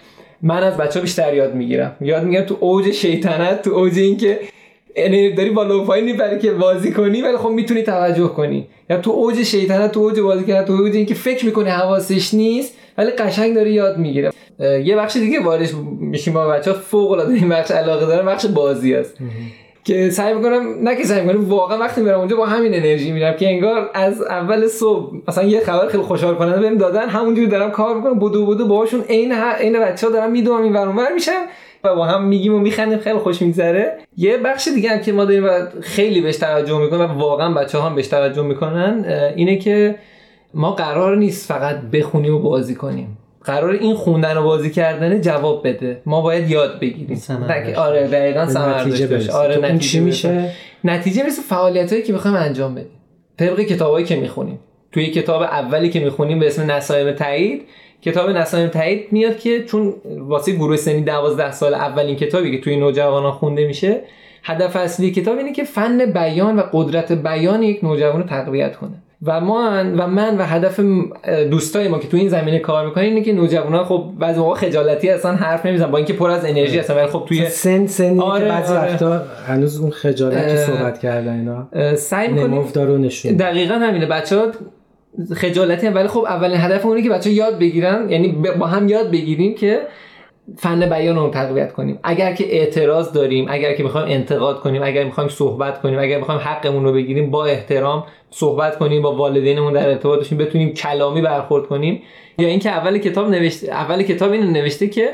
من 0.45 0.63
از 0.63 0.77
بچه 0.77 1.01
بیشتر 1.01 1.35
یاد 1.35 1.55
می‌گیرم. 1.55 1.97
یاد 2.01 2.25
می‌گیرم 2.25 2.45
تو 2.45 2.57
اوج 2.61 2.91
شیطنت 2.91 3.63
تو 3.63 3.71
اوج 3.71 3.99
این 3.99 4.17
که 4.17 4.41
داری 5.37 5.51
بالا 5.51 5.83
و 5.83 5.85
پایین 5.85 6.05
می‌بری 6.05 6.39
که 6.39 6.51
بازی 6.53 6.93
کنی 6.93 7.23
ولی 7.23 7.37
خب 7.37 7.49
می‌تونی 7.49 7.83
توجه 7.83 8.29
کنی. 8.29 8.67
یا 8.91 9.01
تو 9.01 9.11
اوج 9.11 9.43
شیطنت 9.43 9.93
تو 9.93 10.01
اوج 10.01 10.21
بازی 10.21 10.45
کردن 10.45 10.67
تو 10.67 10.73
اوج 10.73 10.97
اینکه 10.97 11.15
فکر 11.15 11.47
می‌کنی 11.47 11.69
حواسش 11.69 12.35
نیست 12.35 12.75
ولی 12.99 13.11
قشنگ 13.11 13.55
داره 13.55 13.73
یاد 13.73 13.99
می‌گیره 13.99 14.31
یه 14.61 14.97
بخش 14.97 15.17
دیگه 15.17 15.41
واردش 15.41 15.71
میشیم 16.01 16.35
با 16.35 16.49
بچه 16.49 16.73
فوق 16.73 17.11
العاده 17.11 17.35
این 17.35 17.49
بخش 17.49 17.71
علاقه 17.71 18.07
داره 18.07 18.23
بخش 18.23 18.47
بازی 18.47 18.95
است 18.95 19.19
که 19.85 20.11
سعی 20.11 20.35
می‌کنم 20.35 20.63
نه 20.83 20.97
که 20.97 21.05
سعی 21.05 21.27
می‌کنم 21.27 21.49
واقعا 21.49 21.79
وقتی 21.79 22.01
میرم 22.01 22.19
اونجا 22.19 22.37
با 22.37 22.47
همین 22.47 22.75
انرژی 22.75 23.13
میرم 23.13 23.37
که 23.37 23.49
انگار 23.49 23.91
از 23.95 24.23
اول 24.23 24.67
صبح 24.67 25.17
مثلا 25.29 25.45
یه 25.45 25.61
خبر 25.61 25.89
خیلی 25.89 26.03
خوشحال 26.03 26.35
کننده 26.35 26.61
بهم 26.61 26.79
دادن 26.79 27.09
همونجوری 27.09 27.47
دارم 27.47 27.71
کار 27.71 27.97
می‌کنم 27.97 28.19
بودو 28.19 28.47
بودو 28.47 28.67
باهاشون 28.67 29.01
عین 29.01 29.33
عین 29.33 29.81
بچه‌ها 29.81 30.13
دارم 30.13 30.31
میدوام 30.31 30.63
این 30.63 30.73
ور 30.73 30.89
اونور 30.89 31.13
میشم 31.13 31.43
و 31.85 31.95
با 31.95 32.05
هم 32.05 32.25
میگیم 32.25 32.55
و 32.55 32.59
میخندیم 32.59 32.99
خیلی 32.99 33.19
خوش 33.19 33.43
میگذره. 33.43 33.99
یه 34.17 34.37
بخش 34.37 34.69
دیگه 34.69 34.91
هم 34.91 34.99
که 34.99 35.13
ما 35.13 35.25
داریم 35.25 35.45
و 35.45 35.49
خیلی 35.81 36.21
بهش 36.21 36.37
توجه 36.37 36.79
می‌کنیم 36.79 37.01
و 37.01 37.19
واقعا 37.19 37.55
بچه 37.55 37.81
هم 37.81 37.95
بهش 37.95 38.07
توجه 38.09 38.43
می‌کنن 38.43 39.05
اینه 39.37 39.57
که 39.57 39.95
ما 40.55 40.73
قرار 40.73 41.17
نیست 41.17 41.53
فقط 41.53 41.81
بخونیم 41.81 42.35
و 42.35 42.39
بازی 42.39 42.75
کنیم. 42.75 43.19
قرار 43.45 43.71
این 43.71 43.95
خوندن 43.95 44.37
و 44.37 44.43
بازی 44.43 44.71
کردن 44.71 45.21
جواب 45.21 45.69
بده. 45.69 46.03
ما 46.07 46.21
باید 46.21 46.51
یاد 46.51 46.81
بگیریم. 46.81 47.23
آره 47.77 48.09
دقیقا 48.09 48.45
نتیجه 48.45 49.07
بشه 49.07 49.33
آره 49.33 49.57
نتیجه 49.57 49.79
چی 49.79 50.01
میشه؟ 50.01 50.51
نتیجه 50.85 51.27
مثل 51.27 51.43
فعالیت 51.43 51.93
هایی 51.93 52.05
که 52.05 52.13
بخوایم 52.13 52.37
انجام 52.37 52.75
بدیم. 52.75 53.01
طبق 53.39 53.61
کتابایی 53.61 54.07
که 54.07 54.17
می‌خونیم. 54.17 54.59
توی 54.93 55.07
کتاب 55.07 55.43
اولی 55.43 55.89
که 55.91 56.01
می‌خونیم 56.01 56.39
به 56.39 56.47
اسم 56.47 56.71
نسایم 56.71 57.13
تایید 57.13 57.63
کتاب 58.03 58.31
نسایم 58.31 58.69
تایید 58.69 59.13
میاد 59.13 59.39
که 59.39 59.65
چون 59.65 59.95
واسه 60.19 60.53
گروه 60.53 60.77
سنی 60.77 61.01
12 61.01 61.53
سال 61.53 61.75
اولین 61.75 62.17
کتابی 62.17 62.51
که 62.51 62.65
توی 62.65 62.77
نوجوانان 62.77 63.33
خونده 63.33 63.67
میشه 63.67 64.01
هدف 64.43 64.77
اصلی 64.77 65.11
کتاب 65.11 65.39
اینه 65.39 65.53
که 65.53 65.65
فن 65.65 66.13
بیان 66.13 66.57
و 66.57 66.63
قدرت 66.73 67.13
بیان 67.13 67.63
یک 67.63 67.85
نوجوان 67.85 68.23
رو 68.23 68.29
تقویت 68.29 68.77
کنه. 68.77 69.03
و 69.27 69.41
ما 69.41 69.85
و 69.97 70.07
من 70.07 70.39
و 70.39 70.43
هدف 70.43 70.81
دوستای 71.51 71.89
ما 71.89 71.99
که 71.99 72.09
تو 72.09 72.17
این 72.17 72.29
زمینه 72.29 72.59
کار 72.59 72.87
می‌کنن 72.87 73.05
اینه 73.05 73.23
که 73.23 73.33
نوجوانا 73.33 73.85
خب 73.85 74.05
بعضی 74.19 74.41
موقع 74.41 74.55
خجالتی 74.55 75.11
اصلا 75.11 75.33
حرف 75.33 75.67
نمی‌زنن 75.67 75.91
با 75.91 75.99
اینکه 75.99 76.13
پر 76.13 76.31
از 76.31 76.45
انرژی 76.45 76.79
هستن 76.79 76.97
ولی 76.97 77.07
خب 77.07 77.25
توی 77.29 77.49
سن 77.49 77.87
سنی 77.87 78.21
آره، 78.21 78.45
که 78.45 78.49
بعضی 78.51 78.75
آره. 78.75 78.93
وقتا 78.93 79.23
هنوز 79.47 79.81
اون 79.81 79.91
خجالت 79.91 80.57
صحبت 80.57 80.99
کردن 80.99 81.33
اینا. 81.33 81.95
سعی 81.97 82.29
می‌کنیم 82.29 83.05
نشون. 83.05 83.33
دقیقاً 83.33 83.75
همینه. 83.75 84.07
بچه‌ها 84.07 84.47
خجالتی 85.35 85.87
هم 85.87 85.95
ولی 85.95 86.09
خب 86.09 86.25
اولین 86.29 86.57
هدف 86.57 86.87
اونه 86.87 87.03
که 87.03 87.11
بچه 87.11 87.31
یاد 87.31 87.59
بگیرن 87.59 88.11
یعنی 88.11 88.29
با 88.59 88.67
هم 88.67 88.89
یاد 88.89 89.11
بگیریم 89.11 89.55
که 89.55 89.81
فن 90.59 90.89
بیان 90.89 91.17
رو 91.17 91.31
تقویت 91.31 91.73
کنیم. 91.73 91.99
اگر 92.03 92.33
که 92.35 92.57
اعتراض 92.57 93.13
داریم 93.13 93.47
اگر 93.49 93.73
که 93.73 93.83
می‌خوایم 93.83 94.09
انتقاد 94.11 94.61
کنیم 94.61 94.83
اگر 94.83 95.05
می‌خوایم 95.05 95.29
صحبت 95.29 95.81
کنیم 95.81 95.99
اگر 95.99 96.19
می‌خوایم 96.19 96.41
حقمون 96.41 96.85
رو 96.85 96.93
بگیریم 96.93 97.31
با 97.31 97.45
احترام 97.47 98.05
صحبت 98.31 98.79
کنیم 98.79 99.03
با 99.03 99.15
والدینمون 99.15 99.73
در 99.73 99.89
ارتباط 99.89 100.19
باشیم 100.19 100.39
بتونیم 100.39 100.75
کلامی 100.75 101.21
برخورد 101.21 101.67
کنیم. 101.67 102.03
یا 102.39 102.49
اینکه 102.49 102.71
اول 102.71 102.99
کتاب 102.99 103.31
نوشته 103.31 103.73
اول 103.73 104.03
کتاب 104.03 104.33
اینو 104.33 104.51
نوشته 104.51 104.89
که 104.89 105.09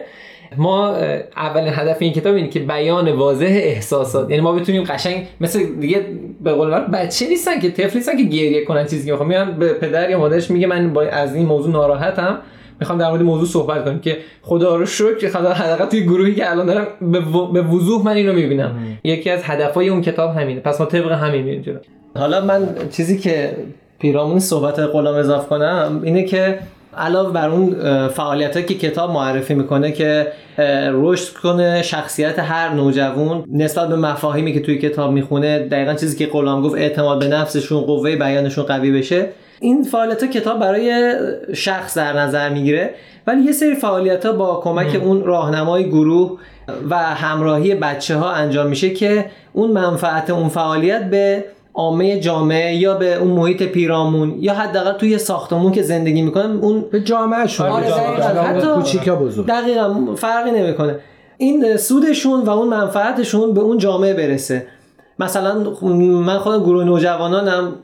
ما 0.56 0.96
اولین 1.36 1.72
هدف 1.76 1.96
این 2.00 2.12
کتاب 2.12 2.34
اینه 2.34 2.48
که 2.48 2.60
بیان 2.60 3.12
واضح 3.12 3.46
احساسات. 3.46 4.30
یعنی 4.30 4.42
ما 4.42 4.52
بتونیم 4.52 4.84
قشنگ 4.84 5.26
مثل 5.40 5.64
دیگه 5.80 6.06
به 6.40 6.52
قول 6.52 6.70
بچه 6.70 7.28
نیستن 7.28 7.60
که 7.60 7.70
طفل 7.70 7.98
نیستن 7.98 8.16
که 8.16 8.22
گریه 8.22 8.64
کنن 8.64 8.86
چیزی 8.86 9.06
که 9.06 9.10
می‌خوام 9.10 9.28
میان 9.28 9.58
به 9.58 9.72
پدر 9.72 10.10
یا 10.10 10.18
مادرش 10.18 10.50
میگه 10.50 10.66
من 10.66 10.92
با 10.92 11.02
از 11.02 11.34
این 11.34 11.46
موضوع 11.46 11.72
ناراحتم. 11.72 12.38
می‌خوام 12.80 12.98
در 12.98 13.08
مورد 13.10 13.22
موضوع 13.22 13.48
صحبت 13.48 13.84
کنیم 13.84 13.98
که 13.98 14.18
خدا 14.42 14.76
رو 14.76 14.86
شکر 14.86 15.28
خدا 15.28 15.52
حداقل 15.52 15.86
توی 15.86 16.02
گروهی 16.02 16.34
که 16.34 16.50
الان 16.50 16.66
دارم 16.66 16.86
به 17.52 17.62
وضوح 17.62 18.04
من 18.04 18.12
اینو 18.12 18.32
می‌بینم. 18.32 18.98
یکی 19.04 19.30
از 19.30 19.40
هدفهای 19.44 19.88
اون 19.88 20.02
کتاب 20.02 20.36
همینه. 20.36 20.60
پس 20.60 20.80
ما 20.80 20.86
طبق 20.86 21.12
همین 21.12 21.42
میریم 21.42 21.62
جلو. 21.62 21.78
حالا 22.16 22.44
من 22.44 22.68
چیزی 22.90 23.18
که 23.18 23.56
پیرامون 23.98 24.38
صحبت 24.38 24.78
غلام 24.78 25.14
اضاف 25.14 25.48
کنم 25.48 26.00
اینه 26.04 26.24
که 26.24 26.58
علاوه 26.96 27.32
بر 27.32 27.48
اون 27.48 27.74
فعالیت 28.08 28.66
که 28.66 28.74
کتاب 28.74 29.10
معرفی 29.10 29.54
می‌کنه 29.54 29.92
که 29.92 30.32
رشد 30.92 31.34
کنه 31.34 31.82
شخصیت 31.82 32.38
هر 32.38 32.74
نوجوان 32.74 33.44
نسبت 33.52 33.88
به 33.88 33.96
مفاهیمی 33.96 34.52
که 34.52 34.60
توی 34.60 34.78
کتاب 34.78 35.12
می‌خونه 35.12 35.58
دقیقا 35.58 35.94
چیزی 35.94 36.18
که 36.18 36.26
غلام 36.26 36.62
گفت 36.62 36.74
اعتماد 36.74 37.18
به 37.18 37.28
نفسشون 37.28 37.80
قوه 37.80 38.16
بیانشون 38.16 38.64
قوی 38.64 38.90
بشه. 38.90 39.26
این 39.60 39.82
فعالیت 39.82 40.24
کتاب 40.24 40.60
برای 40.60 41.14
شخص 41.54 41.96
در 41.98 42.12
نظر 42.12 42.48
می‌گیره 42.48 42.94
ولی 43.26 43.42
یه 43.42 43.52
سری 43.52 43.74
فعالیت 43.74 44.26
ها 44.26 44.32
با 44.32 44.60
کمک 44.64 45.00
اون 45.04 45.24
راهنمای 45.24 45.88
گروه 45.88 46.38
و 46.90 46.96
همراهی 46.96 47.74
بچه 47.74 48.16
ها 48.16 48.30
انجام 48.30 48.66
میشه 48.66 48.90
که 48.90 49.26
اون 49.52 49.70
منفعت 49.70 50.30
اون 50.30 50.48
فعالیت 50.48 51.10
به 51.10 51.44
عامه 51.74 52.20
جامعه 52.20 52.76
یا 52.76 52.94
به 52.94 53.14
اون 53.14 53.30
محیط 53.30 53.62
پیرامون 53.62 54.34
یا 54.38 54.54
حداقل 54.54 54.92
توی 54.92 55.18
ساختمون 55.18 55.72
که 55.72 55.82
زندگی 55.82 56.22
می‌کنن 56.22 56.58
اون 56.60 56.84
به 56.92 57.00
جامعه 57.00 57.46
شون 57.46 57.66
آره 57.66 57.90
بزرگ. 59.16 59.46
دقیقا 59.46 60.14
فرقی 60.16 60.50
نمی‌کنه. 60.50 60.96
این 61.36 61.76
سودشون 61.76 62.40
و 62.40 62.50
اون 62.50 62.68
منفعتشون 62.68 63.54
به 63.54 63.60
اون 63.60 63.78
جامعه 63.78 64.14
برسه. 64.14 64.66
مثلا 65.20 65.54
من 65.98 66.38
خودم 66.38 66.62
گروه 66.62 66.84
نوجوانانم 66.84 67.74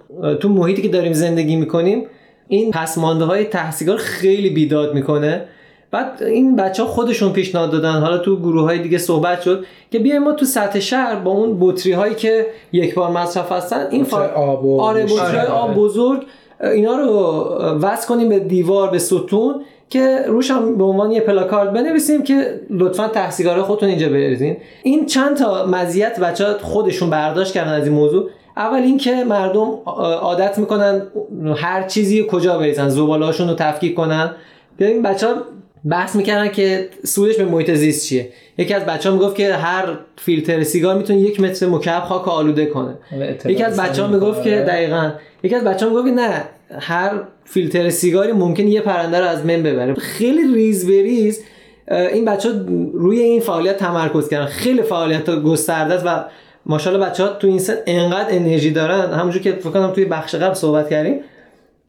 تو 0.40 0.48
محیطی 0.48 0.82
که 0.82 0.88
داریم 0.88 1.12
زندگی 1.12 1.56
می‌کنیم 1.56 2.06
این 2.48 2.70
پسمانده 2.70 3.24
های 3.24 3.44
تحصیلگار 3.44 3.96
خیلی 3.96 4.50
بیداد 4.50 4.94
می‌کنه. 4.94 5.44
بعد 5.90 6.22
این 6.22 6.56
بچه 6.56 6.82
ها 6.82 6.88
خودشون 6.88 7.32
پیشنهاد 7.32 7.70
دادن. 7.70 8.00
حالا 8.00 8.18
تو 8.18 8.36
گروه 8.36 8.62
های 8.62 8.78
دیگه 8.78 8.98
صحبت 8.98 9.42
شد 9.42 9.64
که 9.90 9.98
بیایم 9.98 10.22
ما 10.22 10.32
تو 10.32 10.44
سطح 10.44 10.80
شهر 10.80 11.14
با 11.14 11.30
اون 11.30 11.56
بطری 11.60 11.92
هایی 11.92 12.14
که 12.14 12.46
یک 12.72 12.94
بار 12.94 13.10
مصرف 13.10 13.52
هستن 13.52 13.86
این 13.90 14.04
فا... 14.04 14.28
آب 14.28 14.64
و 14.64 14.80
آره 14.80 15.04
بطری 15.04 15.38
آره. 15.38 15.50
آب 15.50 15.74
بزرگ 15.74 16.22
اینا 16.60 16.96
رو 16.96 17.08
وصل 17.82 18.08
کنیم 18.08 18.28
به 18.28 18.38
دیوار 18.38 18.90
به 18.90 18.98
ستون. 18.98 19.64
که 19.90 20.24
روش 20.26 20.50
هم 20.50 20.78
به 20.78 20.84
عنوان 20.84 21.10
یه 21.10 21.20
پلاکارد 21.20 21.72
بنویسیم 21.72 22.22
که 22.22 22.60
لطفا 22.70 23.08
تحصیلگرای 23.08 23.62
خودتون 23.62 23.88
اینجا 23.88 24.08
بریزین. 24.08 24.56
این 24.82 25.06
چند 25.06 25.36
تا 25.36 25.66
مزیت 25.66 26.20
بچه 26.20 26.44
خودشون 26.44 27.10
برداشت 27.10 27.54
کردن 27.54 27.72
از 27.72 27.84
این 27.86 27.94
موضوع. 27.94 28.30
اول 28.56 28.78
اینکه 28.78 29.24
مردم 29.24 29.78
عادت 30.20 30.58
می‌کنن 30.58 31.02
هر 31.56 31.82
چیزی 31.82 32.26
کجا 32.30 32.58
بریزن 32.58 32.88
زبالهاشون 32.88 33.48
رو 33.48 33.54
تفکیک 33.54 33.94
کنن. 33.94 34.30
ببین 34.78 35.02
بچه 35.02 35.26
ها 35.26 35.34
بحث 35.90 36.16
می‌کردن 36.16 36.48
که 36.48 36.88
سودش 37.04 37.36
به 37.36 37.44
محیط 37.44 37.70
زیست 37.70 38.06
چیه. 38.06 38.28
یکی 38.58 38.74
از 38.74 38.84
بچه 38.84 39.10
ها 39.10 39.16
می‌گفت 39.16 39.36
که 39.36 39.54
هر 39.54 39.98
فیلتر 40.16 40.62
سیگار 40.62 40.94
می‌تونه 40.94 41.20
یک 41.20 41.40
متر 41.40 41.66
مکعب 41.66 42.02
خاک 42.02 42.28
آلوده 42.28 42.66
کنه. 42.66 42.94
یکی 43.44 43.62
از 43.62 43.80
بچه 43.80 44.02
ها 44.02 44.08
می‌گفت 44.08 44.42
که 44.42 44.50
دقیقا. 44.50 45.10
یکی 45.42 45.54
از 45.54 45.64
بچه 45.64 45.86
ها 45.86 45.92
می‌گفت 45.92 46.08
که 46.08 46.14
نه 46.14 46.44
هر 46.78 47.12
فیلتر 47.46 47.90
سیگاری 47.90 48.32
ممکن 48.32 48.68
یه 48.68 48.80
پرنده 48.80 49.20
رو 49.20 49.26
از 49.26 49.46
من 49.46 49.62
ببره. 49.62 49.94
خیلی 49.94 50.54
ریز 50.54 50.86
بریز 50.86 51.44
این 51.90 52.24
بچه 52.24 52.48
ها 52.48 52.54
روی 52.92 53.20
این 53.20 53.40
فعالیت 53.40 53.76
تمرکز 53.76 54.28
کردن. 54.28 54.46
خیلی 54.46 54.82
فعالیت 54.82 55.30
گسترده 55.30 55.94
است 55.94 56.06
و 56.06 56.24
ماشاءالله 56.66 57.06
بچه 57.06 57.22
ها 57.24 57.28
تو 57.28 57.46
این 57.46 57.58
سن 57.58 57.74
انقدر 57.86 58.26
انرژی 58.30 58.70
دارن. 58.70 59.12
همونجور 59.12 59.42
که 59.42 59.52
فکر 59.52 59.70
کنم 59.70 59.92
توی 59.92 60.04
بخش 60.04 60.34
قبل 60.34 60.54
صحبت 60.54 60.90
کردیم 60.90 61.20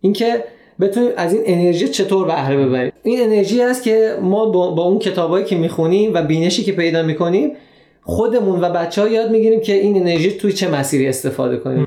اینکه 0.01 0.43
بتونیم 0.79 1.11
از 1.17 1.33
این 1.33 1.41
انرژی 1.45 1.87
چطور 1.87 2.27
بهره 2.27 2.65
ببریم 2.65 2.91
این 3.03 3.21
انرژی 3.21 3.61
است 3.61 3.83
که 3.83 4.17
ما 4.21 4.45
با, 4.45 4.71
با 4.71 4.83
اون 4.83 4.99
کتابایی 4.99 5.45
که 5.45 5.55
می‌خونیم 5.55 6.13
و 6.13 6.21
بینشی 6.21 6.63
که 6.63 6.71
پیدا 6.71 7.03
می‌کنیم 7.03 7.51
خودمون 8.01 8.61
و 8.61 8.69
بچه 8.69 9.01
ها 9.01 9.07
یاد 9.07 9.31
می‌گیریم 9.31 9.59
که 9.59 9.73
این 9.73 9.97
انرژی 10.01 10.31
توی 10.31 10.53
چه 10.53 10.69
مسیری 10.69 11.07
استفاده 11.07 11.57
کنیم. 11.57 11.86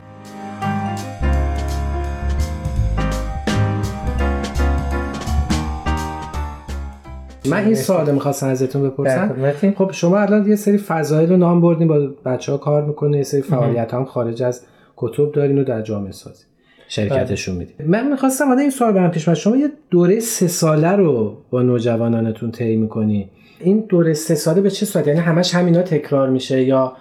من 7.51 7.65
این 7.65 7.75
سوال 7.75 8.11
می‌خواستم 8.11 8.47
ازتون 8.47 8.83
بپرسم 8.83 9.53
خب 9.79 9.93
شما 9.93 10.19
الان 10.19 10.49
یه 10.49 10.57
سری 10.57 10.79
فضایل 10.79 11.31
رو 11.31 11.37
نام 11.37 11.61
بردین 11.61 11.89
با 11.89 11.99
بچه 12.25 12.53
ها 12.53 12.59
کار 12.59 12.85
می‌کنه 12.85 13.17
یه 13.17 13.23
سری 13.23 13.43
فعالیت 13.43 13.95
هم 13.95 14.05
خارج 14.05 14.43
از 14.43 14.63
کتب 14.97 15.33
دارین 15.33 15.59
و 15.59 15.65
در 15.65 15.83
جامعه 15.83 16.13
سازی. 16.13 16.45
شرکتشون 16.89 17.57
می‌دید 17.57 17.75
من 17.87 18.11
می‌خواستم 18.11 18.45
حالا 18.49 18.61
این 18.61 18.71
سوال 18.71 18.93
برم 18.93 19.11
پیش 19.11 19.29
من 19.29 19.35
شما 19.35 19.57
یه 19.57 19.69
دوره 19.91 20.21
سه 20.21 20.49
ساله 20.49 20.91
رو 20.91 21.37
با 21.51 21.63
نوجوانانتون 21.63 22.51
طی 22.51 22.77
می‌کنی 22.77 23.31
این 23.61 23.85
دوره 23.89 24.13
سه 24.13 24.35
ساله 24.35 24.61
به 24.61 24.71
چه 24.71 24.87
صورت؟ 24.87 25.07
یعنی 25.07 25.21
همش 25.21 25.55
همینا 25.55 25.83
تکرار 25.83 26.31
میشه 26.31 26.63
یا 26.63 26.93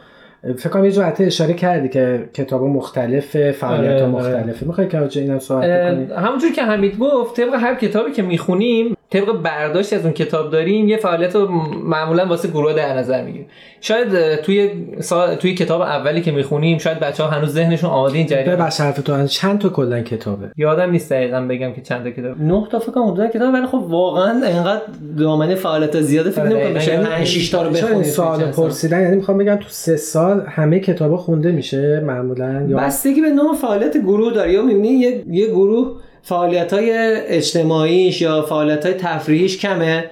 فکر 0.58 0.70
کنم 0.70 0.86
یه 0.86 0.91
جو 0.91 1.12
اشاره 1.20 1.53
کردی 1.53 1.89
که 1.89 2.29
کتاب 2.34 2.63
مختلف 2.63 3.51
فعالیت 3.51 3.91
آره، 3.91 4.03
آره. 4.03 4.08
مختلفه. 4.08 4.65
می‌خوای 4.65 4.88
که 4.88 5.20
اینم 5.20 5.39
صحبت 5.39 5.63
کنی 5.63 6.06
همونجور 6.13 6.51
که 6.51 6.63
حمید 6.63 6.98
گفت 6.98 7.36
طبق 7.36 7.53
هر 7.53 7.75
کتابی 7.75 8.12
که 8.12 8.22
می‌خونیم 8.22 8.96
طبق 9.12 9.32
برداشت 9.32 9.94
از 9.94 10.04
اون 10.04 10.13
کتاب 10.13 10.51
داریم 10.51 10.88
یه 10.88 10.98
فعالیت 10.98 11.36
رو 11.36 11.48
معمولا 11.84 12.25
واسه 12.25 12.48
گروه 12.48 12.74
در 12.74 12.98
نظر 12.98 13.24
می‌گیریم. 13.24 13.48
شاید 13.82 14.36
توی 14.36 14.72
سال 15.00 15.36
توی 15.36 15.54
کتاب 15.54 15.82
اولی 15.82 16.22
که 16.22 16.32
می‌خونیم 16.32 16.78
شاید 16.78 17.00
بچه 17.00 17.24
ها 17.24 17.30
هنوز 17.30 17.50
ذهنشون 17.50 17.89
آماده 17.89 18.18
این 18.18 18.28
جریان 18.28 18.56
ببخش 18.56 18.82
حرف 18.82 19.01
تو 19.01 19.28
چند 19.28 19.60
تا 19.60 19.70
کلا 19.70 20.01
کتابه؟ 20.01 20.51
یادم 20.58 20.92
نیست 20.92 21.12
دقیقا 21.12 21.42
بگم 21.42 21.74
که 21.74 21.82
چند 21.82 22.04
تا 22.04 22.12
کتاب. 22.12 22.42
نه 22.42 22.68
تا 22.72 22.80
فکر 22.80 22.92
کنم 22.92 23.28
کتاب 23.28 23.54
ولی 23.54 23.66
خب 23.68 23.84
واقعا 23.88 24.46
اینقدر 24.46 24.82
دامنه 25.18 25.56
فعالیت 25.56 26.01
زیاده 26.01 26.30
فکر 26.30 26.44
نمی‌کنم. 26.44 26.74
بشه 26.74 26.98
5 26.98 27.28
6 27.28 27.50
تا 27.50 27.63
رو 27.63 27.70
بخونید 27.70 28.04
سوال 28.04 28.51
پرسیدن 28.51 29.01
یعنی 29.01 29.16
می‌خوام 29.16 29.38
بگم 29.38 29.56
تو 29.56 29.68
سه 29.70 29.98
سال 29.98 30.46
همه 30.48 30.80
کتابا 30.80 31.18
خونده 31.18 31.51
میشه 31.51 32.00
معمولا 32.00 32.66
یا 32.70 32.78
بستگی 32.78 33.22
به 33.22 33.30
نوع 33.30 33.56
فعالیت 33.56 33.98
گروه 33.98 34.34
داره 34.34 34.54
یا 34.54 34.62
می‌بینی 34.62 34.89
یه, 34.89 35.24
یه 35.28 35.48
گروه 35.48 36.01
فعالیت 36.22 36.74
های 36.74 36.92
اجتماعیش 37.28 38.22
یا 38.22 38.42
فعالیت 38.42 38.86
های 38.86 38.94
تفریحیش 38.94 39.58
کمه. 39.58 40.10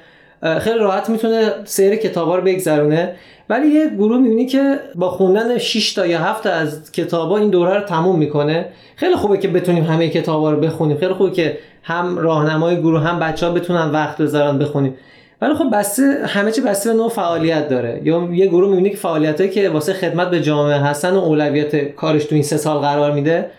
خیلی 0.59 0.79
راحت 0.79 1.09
می‌تونه 1.09 1.51
سیر 1.65 1.95
کتابا 1.95 2.35
رو 2.35 2.43
بگذرونه. 2.43 3.15
ولی 3.49 3.67
یه 3.67 3.89
گروه 3.89 4.17
می‌بینی 4.17 4.45
که 4.45 4.79
با 4.95 5.09
خوندن 5.09 5.57
6 5.57 5.93
تا 5.93 6.05
یا 6.05 6.19
7 6.19 6.43
تا 6.43 6.49
از 6.49 6.91
کتابا 6.91 7.37
این 7.37 7.49
دوره 7.49 7.73
رو 7.73 7.81
تموم 7.81 8.19
می‌کنه. 8.19 8.65
خیلی 8.95 9.15
خوبه 9.15 9.37
که 9.37 9.47
بتونیم 9.47 9.83
همه 9.83 10.09
کتابا 10.09 10.51
رو 10.51 10.59
بخونیم. 10.59 10.97
خیلی 10.97 11.13
خوبه 11.13 11.31
که 11.31 11.57
هم 11.83 12.17
راهنمای 12.17 12.77
گروه 12.77 13.01
هم 13.01 13.19
بچه 13.19 13.45
ها 13.45 13.51
بتونن 13.51 13.91
وقت 13.91 14.17
بذارن 14.17 14.59
بخونیم. 14.59 14.95
ولی 15.41 15.53
خب 15.53 15.65
بسته 15.73 16.03
همه 16.27 16.51
چی 16.51 16.61
بسته 16.61 16.89
به 16.89 16.97
نوع 16.97 17.09
فعالیت 17.09 17.69
داره. 17.69 18.01
یا 18.03 18.29
یه 18.31 18.47
گروه 18.47 18.69
می‌بینی 18.69 18.89
که 18.89 18.97
فعالیتایی 18.97 19.49
که 19.49 19.69
واسه 19.69 19.93
خدمت 19.93 20.29
به 20.29 20.41
جامعه 20.41 20.77
هستن 20.77 21.13
و 21.13 21.19
اولویت 21.19 21.75
کارش 21.95 22.25
تو 22.25 22.35
این 22.35 22.43
سه 22.43 22.57
سال 22.57 22.77
قرار 22.77 23.11
میده 23.11 23.49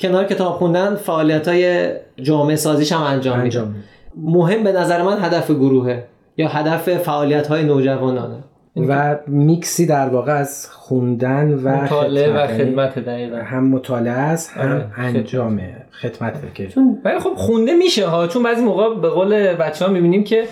کنار 0.00 0.24
کتاب 0.24 0.52
خوندن 0.52 0.94
فعالیت 0.94 1.48
های 1.48 1.92
جامعه 2.22 2.56
سازیش 2.56 2.92
هم 2.92 3.02
انجام, 3.02 3.40
انجام 3.40 3.68
میده. 3.68 3.80
مهم 4.16 4.62
به 4.64 4.72
نظر 4.72 5.02
من 5.02 5.18
هدف 5.20 5.50
گروهه 5.50 6.04
یا 6.36 6.48
هدف 6.48 6.96
فعالیت 6.96 7.46
های 7.46 7.64
نوجوانانه. 7.64 8.44
و 8.76 9.18
میکسی 9.26 9.86
در 9.86 10.08
واقع 10.08 10.32
از 10.32 10.68
خوندن 10.70 11.54
و 11.54 11.68
مطالعه 11.68 12.32
و 12.32 12.46
خدمت 12.46 12.98
دقیقا. 12.98 13.36
هم 13.36 13.68
مطالعه 13.68 14.12
است 14.12 14.50
هم 14.50 14.72
آره، 14.72 14.86
انجامه 14.96 15.76
خدمت 16.00 16.54
که. 16.54 16.66
چون 16.66 16.98
ولی 17.04 17.18
خب 17.18 17.34
خونده 17.34 17.72
میشه 17.74 18.06
ها 18.06 18.26
چون 18.26 18.42
بعضی 18.42 18.62
موقع 18.62 18.94
به 18.94 19.08
قول 19.08 19.54
بچه 19.54 19.84
ها 19.84 19.90
می‌بینیم 19.90 20.24
که 20.24 20.44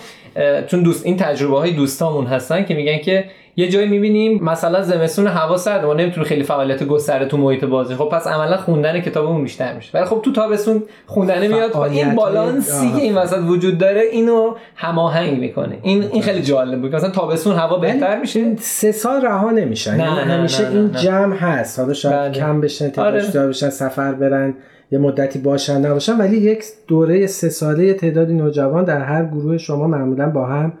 چون 0.67 0.83
دوست 0.83 1.05
این 1.05 1.17
تجربه 1.17 1.57
های 1.57 1.71
دوستامون 1.71 2.25
هستن 2.25 2.63
که 2.63 2.73
میگن 2.73 2.97
که 2.97 3.25
یه 3.55 3.69
جایی 3.69 3.89
می‌بینیم 3.89 4.43
مثلا 4.43 4.81
زمستون 4.81 5.27
هوا 5.27 5.57
سرد 5.57 5.85
ما 5.85 5.93
نمی‌تونه 5.93 6.27
خیلی 6.27 6.43
فعالیت 6.43 6.83
گسترده 6.83 7.25
تو 7.25 7.37
محیط 7.37 7.63
بازی. 7.63 7.95
خب 7.95 8.09
پس 8.11 8.27
عملا 8.27 8.57
خوندن 8.57 8.99
کتابمون 8.99 9.43
بیشتر 9.43 9.73
میشه. 9.75 9.89
ولی 9.93 10.05
خب 10.05 10.21
تو 10.23 10.31
تابستون 10.31 10.83
خوندن 11.05 11.47
میاد 11.47 11.77
این 11.77 12.15
بالانسی 12.15 12.91
که 12.91 13.01
این 13.01 13.15
وسط 13.15 13.39
وجود 13.47 13.77
داره 13.77 14.01
اینو 14.01 14.55
هماهنگ 14.75 15.39
می‌کنه. 15.39 15.77
این 15.81 16.03
این 16.03 16.21
خیلی 16.21 16.41
جالب 16.41 16.81
بود. 16.81 16.95
مثلا 16.95 17.09
تابستون 17.09 17.55
هوا 17.55 17.77
بهتر 17.77 18.19
میشه. 18.19 18.55
سه 18.55 18.91
سال 18.91 19.21
رها 19.21 19.51
نمیشن 19.51 19.99
یعنی 19.99 20.31
همیشه 20.31 20.67
این 20.67 20.91
جمع 20.91 21.35
هست. 21.35 21.79
حالا 21.79 21.93
شاید 21.93 22.15
بله. 22.15 22.31
کم 22.31 22.61
بشن 22.61 22.89
تعدادش 22.89 23.35
آره. 23.35 23.47
بشن 23.47 23.69
سفر 23.69 24.13
برن 24.13 24.53
یه 24.91 24.99
مدتی 24.99 25.39
باشن 25.39 25.85
نباشن. 25.85 26.17
ولی 26.17 26.37
یک 26.37 26.63
دوره 26.87 27.27
سه 27.27 27.49
ساله 27.49 27.93
تعدادی 27.93 28.33
نوجوان 28.33 28.83
در 28.83 29.01
هر 29.01 29.25
گروه 29.25 29.57
شما 29.57 29.87
معمولا 29.87 30.29
با 30.29 30.45
هم 30.45 30.73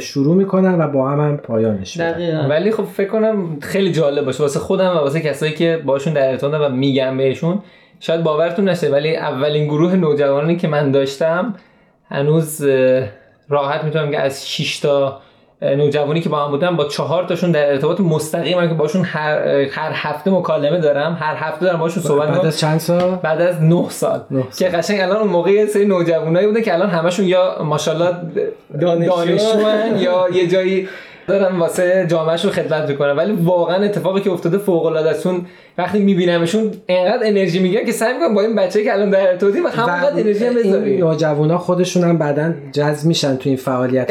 شروع 0.00 0.36
می‌کنن 0.36 0.80
و 0.80 0.88
با 0.88 1.10
هم 1.10 1.20
هم 1.20 1.36
پایانش 1.36 2.00
ولی 2.48 2.70
خب 2.70 2.84
فکر 2.84 3.08
کنم 3.08 3.60
خیلی 3.60 3.92
جالب 3.92 4.24
باشه. 4.24 4.42
واسه 4.42 4.58
خودم 4.58 4.90
و 4.90 4.98
واسه 4.98 5.20
کسایی 5.20 5.52
که 5.52 5.82
باشون 5.86 6.12
در 6.12 6.30
ارتباط 6.30 6.60
و 6.60 6.74
میگم 6.74 7.16
بهشون 7.16 7.62
شاید 8.00 8.22
باورتون 8.22 8.68
نشه 8.68 8.88
ولی 8.88 9.16
اولین 9.16 9.64
گروه 9.64 9.96
نوجوانی 9.96 10.56
که 10.56 10.68
من 10.68 10.90
داشتم 10.90 11.54
هنوز 12.08 12.64
راحت 13.48 13.84
می‌تونم 13.84 14.10
که 14.10 14.20
از 14.20 14.48
6 14.48 14.80
تا 14.80 15.20
نوجوانی 15.62 16.20
که 16.20 16.28
با 16.28 16.44
هم 16.44 16.50
بودم 16.50 16.76
با 16.76 16.84
چهار 16.84 17.24
تاشون 17.24 17.50
در 17.50 17.72
ارتباط 17.72 18.00
مستقیم 18.00 18.68
که 18.68 18.74
باشون 18.74 19.04
هر 19.04 19.38
هر 19.70 19.92
هفته 19.94 20.30
مکالمه 20.30 20.78
دارم 20.78 21.18
هر 21.20 21.34
هفته 21.36 21.66
دارم 21.66 21.78
باشون 21.78 22.02
صحبت 22.02 22.28
بعد 22.28 22.46
از 22.46 22.58
چند 22.58 22.80
سال؟ 22.80 23.18
بعد 23.22 23.40
از 23.40 23.62
9 23.62 23.84
سال. 23.88 24.20
که 24.58 24.68
قشنگ 24.68 25.00
الان 25.00 25.16
اون 25.16 25.28
موقع 25.28 25.66
سری 25.66 25.86
نوجوانایی 25.86 26.46
بوده 26.46 26.62
که 26.62 26.74
الان 26.74 26.90
همشون 26.90 27.26
یا 27.26 27.62
ماشاءالله 27.64 28.16
دانشجو. 28.80 29.96
یا 29.96 30.26
یه 30.32 30.46
جایی 30.46 30.88
دارن 31.26 31.58
واسه 31.58 32.06
جامعهشون 32.10 32.50
خدمت 32.50 32.88
می‌کنن 32.88 33.12
ولی 33.12 33.32
واقعا 33.32 33.84
اتفاقی 33.84 34.20
که 34.20 34.30
افتاده 34.30 34.58
فوق 34.58 34.86
العاده 34.86 35.10
است 35.10 35.28
وقتی 35.78 35.98
میبینمشون 35.98 36.70
انقدر 36.88 37.26
انرژی 37.26 37.58
میگن 37.58 37.84
که 37.84 37.92
سعی 37.92 38.14
می‌کنم 38.14 38.34
با 38.34 38.40
این 38.40 38.54
بچه‌ای 38.54 38.84
که 38.84 38.92
الان 38.92 39.10
در 39.10 39.28
ارتباطیم 39.28 39.64
و 39.64 39.68
همونقدر 39.68 40.20
انرژی 40.20 40.44
هم 40.44 40.54
بذاریم. 40.54 41.00
نوجوانا 41.00 41.58
خودشون 41.58 42.04
هم 42.04 42.18
بعدن 42.18 42.62
جذب 42.72 43.06
میشن 43.06 43.36
تو 43.36 43.48
این 43.48 43.58
فعالیت. 43.58 44.08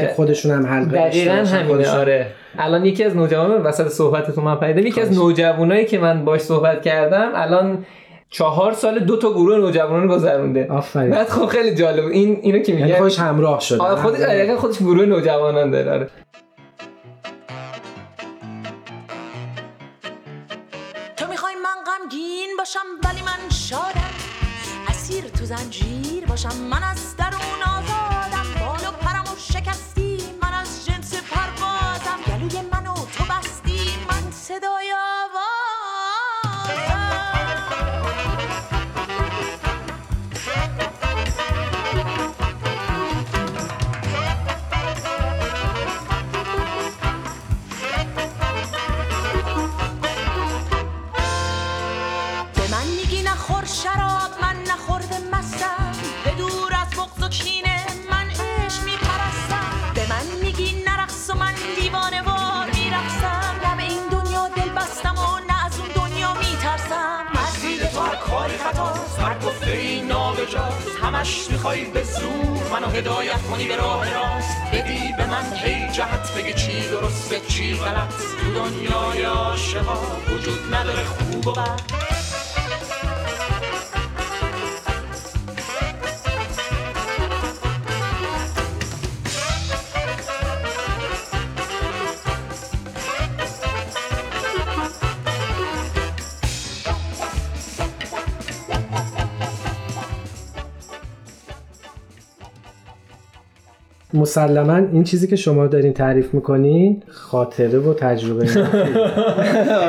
که 0.00 0.10
خودشون 0.16 0.52
هم 0.52 0.66
حل 0.66 0.84
دقیقاً 0.84 1.32
همینه 1.32 1.90
آره. 1.90 2.26
الان 2.58 2.84
یکی 2.84 3.04
از 3.04 3.16
نوجوانان 3.16 3.62
وسط 3.62 3.88
صحبتتون 3.88 4.44
من 4.44 4.56
پیدا 4.56 4.80
یکی 4.80 5.00
از 5.00 5.12
نوجوانایی 5.12 5.84
که 5.84 5.98
من 5.98 6.24
باش 6.24 6.40
صحبت 6.40 6.82
کردم 6.82 7.30
الان 7.34 7.84
چهار 8.30 8.72
سال 8.72 8.98
دو 8.98 9.16
تا 9.16 9.30
گروه 9.32 9.56
نوجوانان 9.56 10.06
گذرونده. 10.06 10.66
آفرین. 10.70 11.10
بعد 11.10 11.28
خب 11.28 11.46
خیلی 11.46 11.74
جالب. 11.74 12.04
این 12.06 12.38
اینو 12.42 12.58
که 12.58 12.72
میگه. 12.72 12.86
یعنی 12.86 13.00
خودش 13.00 13.18
همراه 13.18 13.60
شده. 13.60 13.82
آره 13.82 13.96
خودش 13.96 14.50
خودش 14.58 14.78
گروه 14.78 15.06
نوجوانان 15.06 15.70
داره. 15.70 16.06
زنجیر 25.48 26.26
باشم 26.26 26.56
من 26.56 26.82
از 26.82 27.16
درون 27.16 27.62
آزادم 27.62 28.07
همش 71.02 71.50
می‌خوای 71.50 71.84
به 71.84 72.02
زور 72.02 72.68
منو 72.72 72.86
هدایت 72.86 73.42
کنی 73.42 73.68
به 73.68 73.76
راه 73.76 74.14
راست؟ 74.14 74.56
بدی 74.72 75.12
به 75.16 75.26
من 75.26 75.56
هی 75.56 75.92
جهت 75.92 76.34
بگی 76.34 76.52
چی 76.52 76.88
درسته 76.88 77.40
چی 77.48 77.74
غلط؟ 77.74 78.14
تو 78.14 78.54
دنیای 78.54 79.22
عاشقا 79.22 79.98
وجود 80.30 80.74
نداره 80.74 81.04
خوب 81.04 81.46
و 81.46 81.52
بد. 81.52 81.97
مسلما 104.18 104.76
این 104.76 105.04
چیزی 105.04 105.26
که 105.26 105.36
شما 105.36 105.66
دارین 105.66 105.92
تعریف 105.92 106.34
می‌کنین 106.34 107.02
خاطره 107.08 107.78
و 107.78 107.94
تجربه 107.94 108.44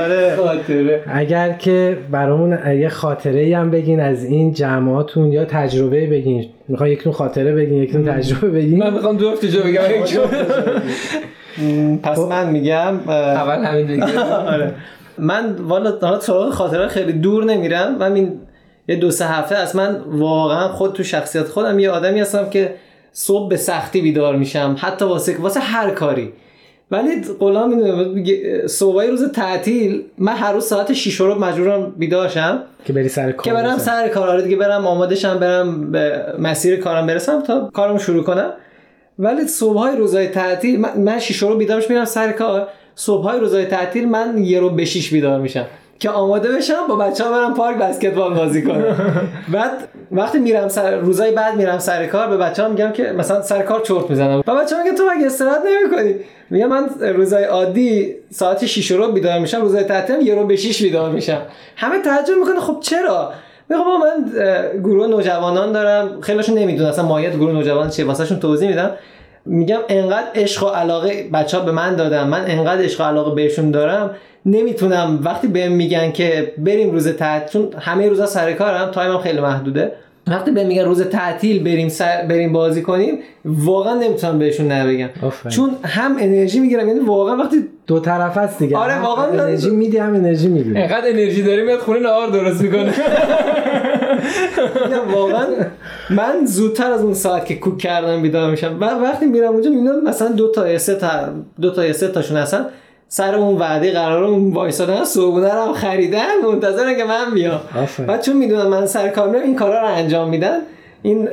آره. 0.04 0.36
خاطره. 0.36 1.04
اگر 1.08 1.54
که 1.54 1.98
برامون 2.12 2.78
یه 2.80 2.90
خاطره 2.90 3.58
هم 3.58 3.72
بگین 3.72 4.00
از 4.00 4.24
این 4.24 4.54
جمعاتون 4.54 5.32
یا 5.32 5.46
تجربه 5.46 6.08
بگین. 6.08 6.46
می‌خوای 6.68 6.92
یکتون 6.92 7.14
خاطره 7.14 7.56
بگین 7.56 7.84
یکتون 7.84 8.06
تجربه 8.06 8.50
بگین. 8.50 8.80
من 8.80 8.94
می‌خوام 8.94 9.18
دو 9.18 9.36
جا 9.36 9.62
بگم. 9.62 9.82
پس. 12.04 12.20
من 12.20 12.50
میگم 12.50 13.10
اول 13.10 13.66
همین 13.66 13.88
دیگه. 13.88 14.20
آره. 14.54 14.74
من 15.18 15.56
والا 15.56 16.20
سراغ 16.20 16.50
خاطره 16.50 16.88
خیلی 16.88 17.14
دور 17.14 17.46
نمیرم. 17.46 17.98
من 17.98 18.14
این 18.14 18.32
یه 18.88 18.96
دو 18.96 19.12
سه 19.12 19.26
هفته 19.26 19.56
از 19.56 19.76
من 19.76 19.98
واقعا 20.08 20.68
خود 20.68 20.94
تو 20.94 21.04
شخصیت 21.04 21.44
خودم 21.44 21.80
یه 21.80 21.90
آدمی 21.90 22.20
هستم 22.20 22.50
که 22.50 22.74
صبح 23.12 23.50
به 23.50 23.58
سختی 23.58 24.02
بیدار 24.02 24.36
میشم 24.36 24.76
حتی 24.80 25.06
واسه 25.06 25.38
واسه 25.42 25.60
هر 25.60 25.90
کاری. 25.92 26.34
ولی 26.92 27.22
غلام 27.40 27.70
می‌دونه 27.76 28.68
صبحای 28.68 29.08
روز 29.08 29.32
تعطیل 29.32 30.04
من 30.18 30.34
هر 30.36 30.54
روز 30.54 30.66
ساعت 30.66 30.94
6 30.94 31.20
رو 31.20 31.40
مجبورم 31.40 31.94
بیدار 31.98 32.28
شم. 32.28 32.64
که 32.86 32.94
بری 32.94 33.10
سر 33.10 33.32
کار 33.32 33.46
که 33.46 33.54
برم. 33.54 33.78
سر 33.78 34.08
کار 34.08 34.30
آره 34.30 34.42
دیگه 34.42 34.56
برم 34.56 34.88
آماده 34.88 35.16
شم 35.16 35.40
برم 35.40 35.92
به 35.92 36.24
مسیر 36.40 36.76
کارم 36.76 37.08
برسم 37.08 37.42
تا 37.44 37.70
کارم 37.74 37.98
شروع 37.98 38.24
کنم. 38.24 38.54
ولی 39.20 39.48
صبحهای 39.48 39.96
روزهای 39.98 40.28
تعطیل 40.28 40.80
من- 40.80 40.98
من 40.98 41.20
شیش 41.20 41.38
رو 41.38 41.56
بیدار 41.58 41.78
میشم 41.78 41.94
میرم 41.94 42.06
سر 42.06 42.32
کار. 42.32 42.68
صبحهای 42.96 43.40
روزهای 43.40 43.66
تعطیل 43.66 44.10
من 44.10 44.38
یه 44.38 44.60
رو 44.60 44.70
به 44.70 44.86
شیش 44.86 45.14
بیدار 45.14 45.40
میشم. 45.40 45.66
که 46.00 46.10
آماده 46.10 46.52
بشم 46.52 46.88
با 46.90 46.96
بچه 46.96 47.24
ها 47.24 47.32
برم 47.32 47.54
پارک 47.54 47.78
بسکتبال 47.78 48.34
بازی 48.34 48.64
کنم. 48.64 48.96
بعد 49.54 49.72
وقتی 50.12 50.40
میرم 50.40 50.68
سر 50.68 50.96
روزای 50.96 51.32
بعد 51.32 51.56
میرم 51.56 51.80
سر 51.80 52.06
کار 52.06 52.28
به 52.28 52.38
بچه 52.38 52.64
ها 52.64 52.70
میگم 52.70 52.92
که 52.92 53.04
مثلا 53.04 53.42
سر 53.42 53.62
کار 53.62 53.80
چرت 53.80 54.10
می‌زنم. 54.10 54.44
و 54.48 54.56
بچه 54.56 54.76
ها 54.76 54.84
میگن 54.84 54.96
تو 54.96 55.04
مگه 55.16 55.26
استراحت 55.26 55.62
نمی‌کنی؟ 55.66 56.16
میگم 56.50 56.68
من 56.68 56.90
روزای 57.16 57.44
عادی 57.44 58.16
ساعت 58.32 58.66
6 58.66 58.92
رو 58.92 59.12
بیدار 59.12 59.40
میشم 59.40 59.62
روزای 59.62 59.84
تعطیل 59.84 60.28
یه 60.28 60.36
رو 60.36 60.46
به 60.46 60.56
6 60.56 60.82
بیدار 60.82 61.12
میشم. 61.12 61.42
همه 61.76 62.02
تعجب 62.02 62.34
می‌کنه 62.40 62.60
خب 62.60 62.78
چرا؟ 62.82 63.34
میگم 63.70 63.84
بابا 63.84 63.98
من 63.98 64.32
گروه 64.80 65.08
نوجوانان 65.08 65.72
دارم. 65.72 66.22
خیلیشون 66.22 66.58
نمی‌دونن 66.58 66.90
اصلا 66.90 67.06
ماهیت 67.06 67.36
گروه 67.36 67.52
نوجوانان 67.52 67.90
چیه 67.90 68.06
واسهشون 68.06 68.40
توضیح 68.40 68.70
میدم. 68.70 68.92
میگم 69.46 69.80
انقدر 69.90 70.28
عشق 70.36 70.64
و 70.64 70.68
علاقه 70.68 71.30
بچه 71.34 71.58
ها 71.58 71.66
به 71.66 71.72
من 71.72 71.96
دادن 71.96 72.28
من 72.28 72.44
انقدر 72.48 72.84
عشق 72.84 73.02
و 73.02 73.04
علاقه 73.04 73.36
بهشون 73.36 73.72
دارم 73.72 74.16
نمی‌تونم 74.46 75.20
وقتی 75.24 75.48
بهم 75.48 75.72
میگن 75.72 76.12
که 76.12 76.54
بریم 76.58 76.92
روز 76.92 77.08
تعطیل 77.08 77.50
چون 77.50 77.70
همه 77.80 78.10
روزا 78.10 78.26
سر 78.26 78.54
کارم 78.54 78.92
تایمم 78.92 79.18
خیلی 79.18 79.40
محدوده. 79.40 79.92
وقتی 80.28 80.52
بهم 80.52 80.68
میگن 80.68 80.86
روز 80.86 81.02
تعطیل 81.02 81.64
بریم 81.64 81.90
سر 81.90 82.26
بریم 82.30 82.54
بازی 82.54 82.82
کنیم 82.82 83.20
واقعا 83.46 83.94
نمی‌تونم 83.94 84.40
بهشون 84.40 84.72
نبگم. 84.72 85.10
چون 85.50 85.70
هم 85.84 86.16
انرژی 86.20 86.60
می‌گیرم 86.60 86.88
یعنی 86.88 87.00
واقعا 87.00 87.38
وقتی 87.38 87.58
دو 87.88 88.00
طرف 88.00 88.38
است 88.38 88.60
دیگه. 88.60 88.78
آره، 88.78 88.94
هم 88.94 89.02
واقعا 89.02 89.26
انرژی 89.26 89.70
میدی 89.70 89.98
هم 89.98 90.14
انرژی 90.14 90.48
می‌گیری. 90.48 90.78
انقدر 90.78 91.10
انرژی 91.10 91.44
داری 91.44 91.62
میاد 91.62 91.80
خونه 91.80 92.00
نهار 92.00 92.28
درست 92.28 92.62
می‌کنه. 92.62 92.94
نه، 94.90 95.14
واقعا. 95.14 95.46
من 96.10 96.46
زودتر 96.46 96.92
از 96.92 97.04
اون 97.04 97.14
ساعت 97.14 97.46
که 97.46 97.56
کوک 97.56 97.78
کردم 97.78 98.22
بیدار 98.22 98.52
میشم. 98.52 98.78
و 98.82 98.86
وقتی 98.86 99.26
میرم 99.26 99.54
اونجا 99.54 99.70
می‌بینم 99.70 100.04
مثلا 100.04 100.28
دو 100.28 100.52
تا 100.52 100.78
سه 100.78 100.96
تا 100.96 101.10
دو 101.62 101.72
تا 101.72 101.94
سه 101.94 102.08
تاشون 102.08 102.38
هستن. 102.38 102.66
سر 103.12 103.36
اون 103.36 103.58
وعده 103.58 103.92
قرارم 103.92 104.54
وایسادن 104.54 105.04
صبحونه 105.04 105.54
رو 105.54 105.62
هم 105.62 105.74
خریدن 105.74 106.28
منتظرن 106.52 106.98
که 106.98 107.04
من 107.04 107.34
بیام. 107.34 107.60
بعد 108.08 108.22
چون 108.22 108.38
می‌دونن 108.38 108.68
من 108.68 108.86
سر 108.86 109.10
کار 109.10 109.36
این 109.36 109.56
کارا 109.56 109.82
رو 109.82 109.88
انجام 109.88 110.30
میدن. 110.30 110.58
این 111.02 111.30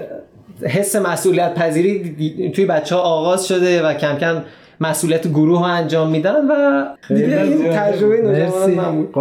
حس 0.62 0.96
مسئولیت 0.96 1.54
پذیری 1.54 2.52
توی 2.54 2.64
بچه 2.64 2.94
ها 2.94 3.00
آغاز 3.00 3.48
شده 3.48 3.86
و 3.86 3.94
کم 3.94 4.16
کم 4.16 4.42
مسئولیت 4.80 5.28
گروه 5.28 5.58
ها 5.58 5.66
انجام 5.66 6.10
میدن 6.10 6.46
و 6.46 6.84
دیگه 7.14 7.42
این 7.42 7.70
تجربه 7.70 8.22
نوجوانان 8.22 8.70
من 8.70 8.96
بود. 8.96 9.14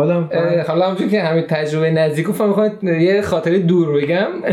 حالا 0.68 0.86
همونجور 0.86 1.08
که 1.08 1.22
همین 1.22 1.44
تجربه 1.50 1.91
نزدیک 1.91 2.28
می‌خوام 2.28 2.72
یه 2.84 3.22
خاطره 3.22 3.60
دور 3.60 4.02
بگم. 4.02 4.28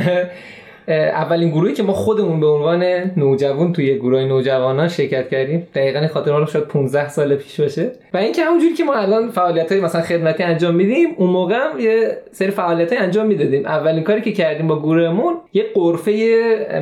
اولین 0.88 1.51
گروهی 1.51 1.75
که 1.75 1.83
ما 1.83 1.92
خودمون 1.92 2.40
به 2.40 2.47
عنوان 2.47 2.85
نوجوان 3.16 3.73
توی 3.73 3.99
گروه 3.99 4.21
نوجوانان 4.21 4.88
شرکت 4.88 5.29
کردیم. 5.29 5.66
دقیقا 5.75 6.07
خاطره 6.07 6.38
رو 6.38 6.47
شاید 6.47 6.64
15 6.64 7.09
سال 7.09 7.37
پیش 7.37 7.61
باشه. 7.61 7.92
و 8.14 8.16
اینکه 8.16 8.45
همونجوری 8.45 8.75
که 8.75 8.85
ما 8.85 8.95
الان 8.95 9.31
فعالیت 9.31 9.73
های 9.73 9.81
مثلا 9.81 10.03
خدمتی 10.03 10.42
انجام 10.42 10.75
میدیم 10.75 11.09
اون 11.16 11.31
موقع 11.31 11.55
هم 11.55 11.81
یه 11.81 12.18
سری 12.33 12.51
فعالیت 12.51 12.92
انجام 12.92 13.27
می‌دادیم. 13.27 13.66
اولین 13.66 14.03
کاری 14.05 14.21
که 14.21 14.33
کردیم 14.33 14.66
با 14.66 14.79
گروهمون 14.79 15.35
یه 15.53 15.64
قرفه 15.75 16.12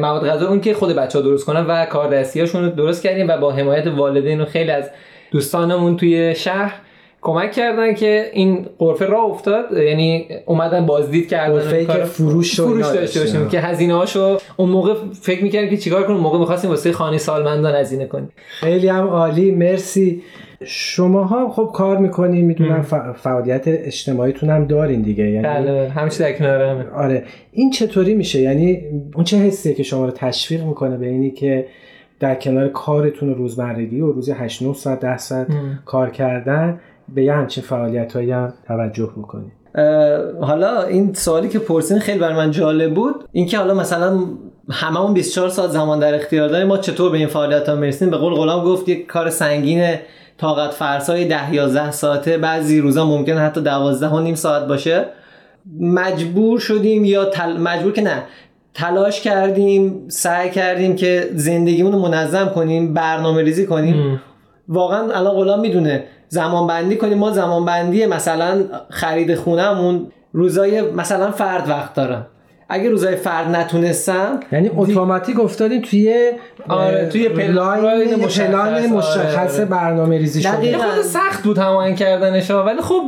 مواد 0.00 0.26
غذا 0.26 0.48
اون 0.48 0.60
که 0.60 0.74
خود 0.74 0.96
بچه 0.96 1.18
ها 1.18 1.24
درست 1.24 1.46
کنن 1.46 1.66
و 1.66 1.84
کاردستیاشون 1.84 2.64
رو 2.64 2.70
درست 2.70 3.02
کردیم 3.02 3.28
و 3.28 3.36
با 3.36 3.52
حمایت 3.52 3.86
والدین 3.86 4.40
و 4.40 4.44
خیلی 4.44 4.70
از 4.70 4.90
دوستانمون 5.30 5.96
توی 5.96 6.34
شهر 6.34 6.74
کمک 7.22 7.52
کردن 7.52 7.94
که 7.94 8.30
این 8.32 8.66
قرفه 8.78 9.06
راه 9.06 9.24
افتاد 9.24 9.64
یعنی 9.72 10.28
اومدن 10.46 10.86
بازدید 10.86 11.28
کردن 11.28 11.84
کار- 11.84 11.96
که 11.98 12.04
فروش 12.04 12.60
فروش 12.60 12.86
داشته. 12.86 13.20
باشیم 13.20 13.48
که 13.48 13.60
هزینه 13.60 13.94
هاشو 13.94 14.38
اون 14.56 14.70
موقع 14.70 14.94
فکر 15.22 15.42
می‌کردیم 15.42 15.70
که 15.70 15.76
چیکار 15.76 16.02
کنیم؟ 16.06 16.20
موقع 16.20 16.38
می‌خواستیم 16.38 16.70
واسه 16.70 16.92
خانه 16.92 17.18
سالمندان 17.18 17.74
هزینه 17.74 18.06
کنیم. 18.06 18.28
خیلی 18.48 18.88
هم 18.88 19.06
عالی 19.06 19.50
مرسی. 19.50 20.22
شماها 20.64 21.48
خب 21.50 21.70
کار 21.74 21.98
می‌کنین 21.98 22.44
می‌دونم 22.44 22.82
فعالیت 23.16 23.62
اجتماعیتون 23.66 24.50
هم 24.50 24.66
دارین 24.66 25.02
دیگه 25.02 25.30
یعنی 25.30 25.46
بله 25.46 25.88
همیشه 25.88 26.18
در 26.18 26.32
کنارمه 26.32 26.90
آره. 26.90 27.24
این 27.52 27.70
چطوری 27.70 28.14
میشه؟ 28.14 28.40
یعنی 28.40 28.80
اون 29.14 29.24
چه 29.24 29.36
حسیه 29.36 29.74
که 29.74 29.82
شما 29.82 30.04
رو 30.04 30.10
تشویق 30.10 30.64
می‌کنه 30.64 30.96
به 30.96 31.06
اینی 31.06 31.30
که 31.30 31.66
در 32.20 32.34
کنار 32.34 32.68
کارتون 32.68 33.34
روزمرگی 33.34 34.00
و 34.00 34.12
روزی 34.12 34.32
8 34.32 34.62
9 34.62 34.74
ساعت 34.74 35.00
10 35.00 35.18
ساعت 35.18 35.46
کار 35.84 36.10
کردن 36.10 36.80
به 37.14 37.24
یه 37.24 37.32
همچین 37.32 37.64
فعالیت 37.64 38.16
هم 38.16 38.52
توجه 38.66 39.06
بکنید 39.16 39.52
اه، 39.74 40.40
حالا 40.40 40.82
این 40.82 41.14
سوالی 41.14 41.48
که 41.48 41.58
پرسین 41.58 41.98
خیلی 41.98 42.18
برای 42.18 42.36
من 42.36 42.50
جالب 42.50 42.94
بود. 42.94 43.24
اینکه 43.32 43.58
حالا 43.58 43.74
مثلا 43.74 44.18
هممون 44.70 45.14
24 45.14 45.48
ساعت 45.48 45.70
زمان 45.70 45.98
در 45.98 46.14
اختیار 46.14 46.48
داریم 46.48 46.66
ما 46.66 46.78
چطور 46.78 47.10
به 47.10 47.18
این 47.18 47.26
فعالیت 47.26 47.68
ها 47.68 47.74
می‌رسیم؟ 47.74 48.10
به 48.10 48.16
قول 48.16 48.34
غلام 48.34 48.64
گفت 48.64 48.88
یک 48.88 49.06
کار 49.06 49.30
سنگین 49.30 49.94
طاقت 50.38 50.70
فرسای 50.70 51.24
10 51.24 51.54
11 51.54 51.90
ساعته 51.90 52.38
بعضی 52.38 52.80
روزا 52.80 53.06
ممکنه 53.06 53.40
حتی 53.40 53.60
12 53.60 54.08
و 54.08 54.20
نیم 54.20 54.34
ساعت 54.34 54.66
باشه. 54.66 55.04
مجبور 55.80 56.58
شدیم 56.58 57.04
یا 57.04 57.24
تل... 57.24 57.56
مجبور 57.56 57.92
که 57.92 58.02
نه. 58.02 58.22
تلاش 58.74 59.20
کردیم 59.20 60.04
سعی 60.08 60.50
کردیم 60.50 60.96
که 60.96 61.30
زندگیمون 61.34 61.92
رو 61.92 61.98
منظم 61.98 62.48
کنیم 62.48 62.94
برنامه 62.94 63.42
ریزی 63.42 63.66
کنیم 63.66 64.20
واقعا 64.68 65.12
الان 65.12 65.34
غلام 65.34 65.60
می‌دونه 65.60 66.04
زمان 66.30 66.66
بندی 66.66 66.96
کنیم. 66.96 67.18
ما 67.18 67.30
زمان 67.30 67.64
بندی 67.64 68.06
مثلا 68.06 68.64
خرید 68.90 69.34
خونهمون 69.34 70.06
روزای 70.32 70.82
مثلا 70.82 71.30
فرد 71.30 71.68
وقت 71.68 71.94
دارم 71.94 72.26
اگه 72.70 72.90
روزای 72.90 73.16
فرد 73.16 73.48
نتونستم 73.48 74.40
یعنی 74.52 74.70
اتوماتیک 74.76 75.40
افتادین 75.40 75.82
توی 75.82 76.32
آره، 76.68 77.08
توی 77.12 77.28
پل- 77.28 77.50
line 77.50 77.84
line 77.84 78.14
مشخص. 78.24 78.54
آره، 78.54 78.86
مشخص. 78.86 79.60
برنامه 79.60 80.18
ریزی 80.18 80.42
شده 80.42 80.56
دقیقاً. 80.56 80.78
خب 80.84 81.02
سخت 81.02 81.42
بود 81.42 81.58
هماهنگ 81.58 81.96
کردنش 81.96 82.50
ولی 82.50 82.80
خب 82.80 83.02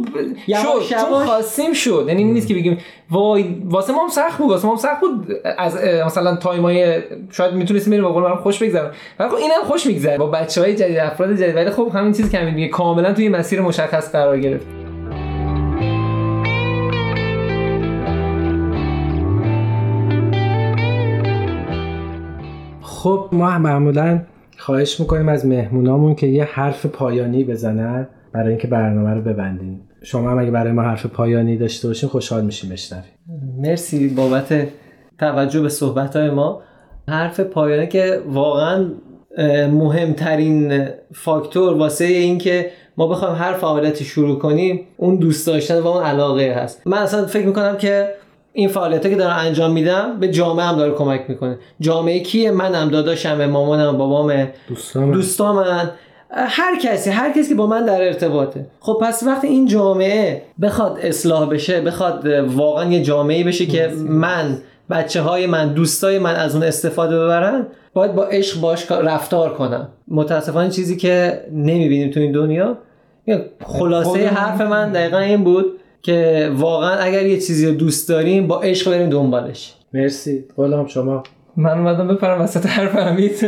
شد 0.46 0.94
چون. 0.94 1.25
خواستیم 1.25 1.72
شد 1.72 2.05
یعنی 2.09 2.25
نیست 2.25 2.48
که 2.48 2.55
بگیم 2.55 2.79
وای 3.11 3.57
واسه 3.64 3.92
ما 3.92 4.03
هم 4.03 4.09
سخت 4.09 4.38
بود 4.38 4.51
واسه 4.51 4.66
ما 4.66 4.72
هم 4.72 4.79
سخت 4.79 5.01
بود 5.01 5.27
از 5.59 5.77
مثلا 6.07 6.37
time 6.37 6.88
ای 6.88 7.00
شاید 7.31 7.55
می‌تونستیم 7.55 7.90
بریم 7.90 8.03
با 8.05 8.20
برام 8.20 8.38
خوش 8.38 8.62
بگذره 8.62 8.90
ولی 9.18 9.29
خب 9.29 9.35
اینم 9.37 9.62
خوش 9.64 9.87
میگذره 9.87 10.18
با 10.18 10.27
بچه 10.27 10.61
های 10.61 10.75
جدید 10.75 10.98
افراد 10.98 11.37
جدید 11.37 11.57
ولی 11.57 11.70
خب 11.70 11.90
همین 11.94 12.12
چیزی 12.12 12.31
که 12.31 12.38
همین 12.38 12.55
میگه 12.55 12.68
کاملا 12.68 13.12
توی 13.12 13.29
مسیر 13.29 13.61
مشخص 13.61 14.12
قرار 14.12 14.38
گرفت 14.40 14.82
خب 23.02 23.28
ما 23.32 23.58
معمولا 23.58 24.20
خواهش 24.58 25.00
می‌کنیم 25.00 25.28
از 25.28 25.46
مهمونامون 25.46 26.14
که 26.14 26.26
یه 26.26 26.44
حرف 26.44 26.86
پایانی 26.86 27.44
بزنن 27.44 28.08
برای 28.32 28.48
اینکه 28.48 28.68
برنامه 28.68 29.14
رو 29.14 29.20
ببندیم. 29.20 29.80
شما 30.02 30.30
هم 30.30 30.38
اگه 30.38 30.50
برای 30.50 30.72
ما 30.72 30.82
حرف 30.82 31.06
پایانی 31.06 31.56
داشته 31.56 31.88
باشین 31.88 32.08
خوشحال 32.08 32.44
میشیم 32.44 32.70
بشنویم. 32.70 33.04
مرسی 33.58 34.08
بابت 34.08 34.68
توجه 35.18 35.60
به 35.60 35.68
صحبت 35.68 36.16
های 36.16 36.30
ما. 36.30 36.62
حرف 37.08 37.40
پایانه 37.40 37.86
که 37.86 38.22
واقعا 38.28 38.86
مهمترین 39.70 40.88
فاکتور 41.14 41.76
واسه 41.76 42.04
این 42.04 42.38
که 42.38 42.70
ما 42.96 43.06
بخوایم 43.06 43.34
هر 43.34 43.52
فعالیتی 43.52 44.04
شروع 44.04 44.38
کنیم 44.38 44.80
اون 44.96 45.16
دوست 45.16 45.46
داشتن 45.46 45.78
و 45.78 45.86
اون 45.86 46.02
علاقه 46.02 46.52
هست. 46.52 46.86
من 46.86 46.98
اصلا 46.98 47.26
فکر 47.26 47.46
می‌کنم 47.46 47.76
که 47.76 48.08
این 48.52 48.68
فعالیت 48.68 49.02
که 49.02 49.16
دارم 49.16 49.36
انجام 49.38 49.72
میدم 49.72 50.20
به 50.20 50.28
جامعه 50.28 50.66
هم 50.66 50.76
داره 50.76 50.92
کمک 50.92 51.24
می‌کنه. 51.28 51.58
جامعه 51.80 52.20
کیه؟ 52.20 52.50
منم 52.50 52.88
داداشم 52.88 53.46
مامانم 53.46 53.98
بابام 53.98 54.48
دوستان 54.68 55.10
دوستا 55.10 55.52
من 55.52 55.90
هر 56.30 56.78
کسی 56.78 57.10
هر 57.10 57.32
کسی 57.32 57.48
که 57.48 57.54
با 57.54 57.66
من 57.66 57.84
در 57.84 58.02
ارتباطه. 58.02 58.66
خب 58.80 58.98
پس 59.02 59.22
وقتی 59.22 59.46
این 59.46 59.66
جامعه 59.66 60.42
بخواد 60.62 60.98
اصلاح 61.02 61.48
بشه 61.48 61.80
بخواد 61.80 62.26
واقعا 62.26 62.92
یه 62.92 63.02
جامعه 63.02 63.44
بشه 63.44 63.66
که 63.66 63.90
من 64.08 64.58
بچه 64.90 65.20
های 65.20 65.46
من 65.46 65.72
دوستای 65.72 66.18
من 66.18 66.34
از 66.34 66.54
اون 66.54 66.64
استفاده 66.64 67.18
ببرن 67.18 67.66
باید 67.94 68.14
با 68.14 68.24
عشق 68.24 68.60
باش 68.60 68.90
رفتار 68.90 69.54
کنم. 69.54 69.88
متاسفانه 70.08 70.70
چیزی 70.70 70.96
که 70.96 71.40
نمی‌بینیم 71.52 72.10
تو 72.10 72.20
این 72.20 72.32
دنیا. 72.32 72.78
خلاصه 73.64 74.28
حرف 74.28 74.60
من 74.60 74.92
دقیقا 74.92 75.18
این 75.18 75.44
بود. 75.44 75.66
که 76.02 76.50
واقعا 76.54 76.96
اگر 76.96 77.26
یه 77.26 77.36
چیزی 77.36 77.66
رو 77.66 77.72
دوست 77.72 78.08
داریم 78.08 78.46
با 78.46 78.60
عشق 78.60 78.90
بریم 78.90 79.10
دنبالش. 79.10 79.74
مرسی. 79.92 80.44
غلام 80.56 80.86
شما. 80.86 81.22
من 81.56 81.78
اومدم 81.78 82.08
بپرم 82.08 82.40
وسط 82.40 82.66
حرف 82.66 82.96
حمید 82.96 83.46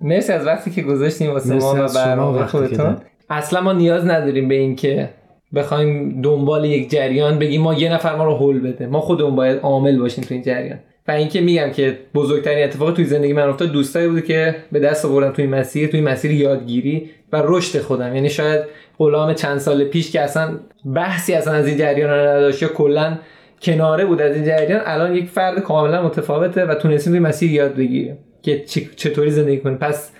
مرسی 0.00 0.32
از 0.32 0.46
وقتی 0.46 0.70
که 0.70 0.82
گذاشتیم 0.82 1.30
واسه 1.30 1.54
ما 1.54 1.74
و 1.74 1.88
برنامه 1.94 2.46
خودتون. 2.46 2.96
اصلا 3.30 3.60
ما 3.60 3.72
نیاز 3.72 4.06
نداریم 4.06 4.48
به 4.48 4.54
این 4.54 4.76
که 4.76 5.10
بخوایم 5.54 6.22
دنبال 6.22 6.64
یک 6.64 6.90
جریان 6.90 7.38
بگیم 7.38 7.62
ما 7.62 7.74
یه 7.74 7.92
نفر 7.92 8.16
ما 8.16 8.24
رو 8.24 8.34
هول 8.34 8.60
بده. 8.60 8.86
ما 8.86 9.00
خودمون 9.00 9.36
باید 9.36 9.60
عامل 9.60 9.98
باشیم 9.98 10.24
تو 10.24 10.34
این 10.34 10.42
جریان. 10.42 10.78
و 11.08 11.10
اینکه 11.10 11.40
میگم 11.40 11.70
که 11.70 11.98
بزرگترین 12.14 12.64
اتفاق 12.64 12.94
توی 12.94 13.04
زندگی 13.04 13.32
من 13.32 13.48
افتاد 13.48 13.72
دوستایی 13.72 14.08
بوده 14.08 14.22
که 14.22 14.56
به 14.72 14.80
دست 14.80 15.04
آوردم 15.04 15.32
توی 15.32 15.46
مسیر 15.46 15.88
توی 15.88 16.00
مسیر 16.00 16.30
یادگیری 16.30 17.10
و 17.32 17.42
رشد 17.44 17.78
خودم. 17.78 18.14
یعنی 18.14 18.30
شاید 18.30 18.60
غلام 18.98 19.34
چند 19.34 19.58
سال 19.58 19.84
پیش 19.84 20.10
که 20.10 20.20
اصلا 20.20 20.58
بحثی 20.94 21.34
اصلا 21.34 21.52
از 21.54 21.66
این 21.66 21.76
جریان 21.76 22.10
نداشت 22.10 22.62
یا 22.62 22.68
کلا 22.68 23.18
کناره 23.62 24.04
بود 24.04 24.22
از 24.22 24.36
این 24.36 24.44
جریان 24.44 24.80
الان 24.84 25.16
یک 25.16 25.28
فرد 25.28 25.60
کاملا 25.60 26.02
متفاوته 26.02 26.64
و 26.64 26.74
تونستیم 26.74 27.12
توی 27.12 27.20
مسیر 27.20 27.52
یاد 27.52 27.74
بگیریم 27.74 28.18
که 28.42 28.64
چطوری 28.96 29.30
زندگی 29.30 29.58
کنیم. 29.58 29.78
پس 29.78 30.10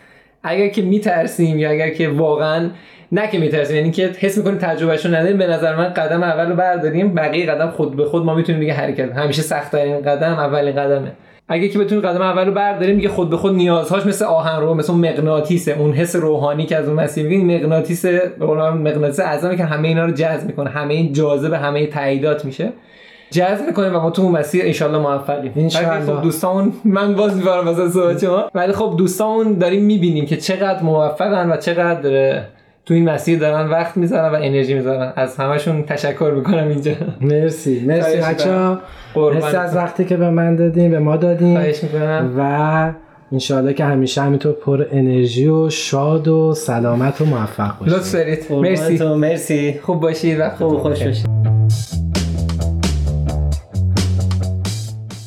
اگر 0.42 0.68
که 0.68 0.82
میترسیم 0.82 1.58
یا 1.58 1.70
اگر 1.70 1.90
که 1.90 2.08
واقعا 2.08 2.70
نه 3.12 3.29
که 3.29 3.38
میترسیم 3.38 3.77
یعنی 3.77 3.90
که 3.90 4.11
حس 4.18 4.38
می‌کنیم 4.38 4.59
تجربهشو 4.59 5.09
نداریم. 5.09 5.38
به 5.38 5.46
نظر 5.46 5.77
من 5.77 5.88
قدم 5.88 6.22
اول 6.22 6.48
رو 6.48 6.57
برداریم 6.57 7.14
بقیه 7.14 7.46
قدم 7.46 7.70
خود 7.70 7.96
به 7.96 8.05
خود 8.05 8.25
ما 8.25 8.35
می‌تونیم 8.35 8.61
دیگه 8.61 8.72
حرکت 8.72 9.12
همیشه 9.12 9.42
سخت 9.42 9.72
ترین 9.72 10.01
قدم 10.01 10.33
اولین 10.33 10.72
قدمه. 10.72 11.12
اگه 11.48 11.68
که 11.68 11.79
بتونیم 11.79 12.09
قدم 12.09 12.22
اول 12.22 12.46
رو 12.46 12.53
برداریم 12.53 12.96
دیگه 12.96 13.09
خود 13.09 13.31
به 13.31 13.37
خود 13.37 13.55
نیازهاش 13.55 14.07
مثل 14.07 14.25
آهن 14.25 14.61
رو 14.61 14.75
مثل 14.75 14.92
مغناطیسه. 14.92 15.77
اون 15.79 15.92
حس 15.92 16.16
روحانی 16.16 16.66
که 16.66 16.77
از 16.77 16.88
اون 16.88 17.01
مسیر 17.01 17.27
میگین 17.27 17.57
مغناطیس 17.57 18.07
به 18.07 18.46
قول 18.46 18.59
مغناطیس 18.59 19.20
اعظمی 19.20 19.57
که 19.57 19.64
همه 19.64 19.88
اینا 19.88 20.05
رو 20.05 20.12
جذب 20.12 20.46
می‌کنه. 20.46 20.70
همه 20.70 20.94
این 20.94 21.12
جاذبه 21.12 21.59
همه 21.59 21.87
تاییدات 21.87 22.44
میشه. 22.44 22.72
جذب 23.31 23.66
می‌کنیم 23.66 23.96
و 23.96 24.01
ما 24.01 24.11
تو 24.11 24.22
اون 24.22 24.33
مسیر 24.33 24.64
انشالله 24.64 24.98
موفقیم. 24.98 25.53
انشالله 25.57 26.07
خب 26.07 26.22
دوستامون 26.22 26.72
من 26.85 27.14
باز 27.14 27.37
می‌برم 27.37 27.68
مثلا 27.68 27.88
صحبت 27.88 28.20
شما. 28.20 28.51
ولی 28.55 28.72
خب 28.72 28.94
دوستامون 28.98 29.59
داریم 29.59 29.85
می‌بینیم 29.85 30.27
که 30.27 30.37
چقدر 30.37 30.83
موفقن 30.83 31.51
و 31.51 31.57
چقدر 31.57 32.40
تو 32.86 32.94
این 32.94 33.10
مسیر 33.10 33.38
دارن 33.38 33.70
وقت 33.70 33.96
می‌ذارن 33.96 34.32
و 34.32 34.36
انرژی 34.36 34.74
می‌ذارن. 34.74 35.12
از 35.16 35.36
همشون 35.36 35.82
تشکر 35.82 36.32
می‌کنم 36.36 36.68
اینجا. 36.68 36.92
مرسی. 37.20 37.80
مرسی 37.80 38.16
بچا 38.16 38.80
قربان. 39.14 39.42
مرسی 39.42 39.56
از 39.56 39.76
وقتی 39.76 40.04
که 40.04 40.16
به 40.16 40.30
من 40.30 40.56
دادین 40.56 40.90
به 40.90 40.98
ما 40.98 41.16
دادین. 41.16 41.56
خواهش 41.56 41.82
می‌کنم. 41.82 42.34
و 42.38 42.92
انشاءالله 43.32 43.74
که 43.74 43.84
همیشه 43.84 44.22
همینطور 44.22 44.52
پر 44.52 44.86
انرژی 44.90 45.48
و 45.48 45.70
شاد 45.70 46.28
و 46.28 46.54
سلامت 46.54 47.20
و 47.20 47.24
موفق 47.24 47.78
باشید 47.78 47.94
لطف 47.94 48.12
دارید. 48.12 48.52
مرسی 48.52 48.92
مرسی. 48.92 49.04
مرسی. 49.04 49.80
خوب 49.82 50.00
باشید. 50.00 50.40
و 50.40 50.50
خوب 50.50 50.78
خوش 50.78 51.02
باشید. 51.02 51.26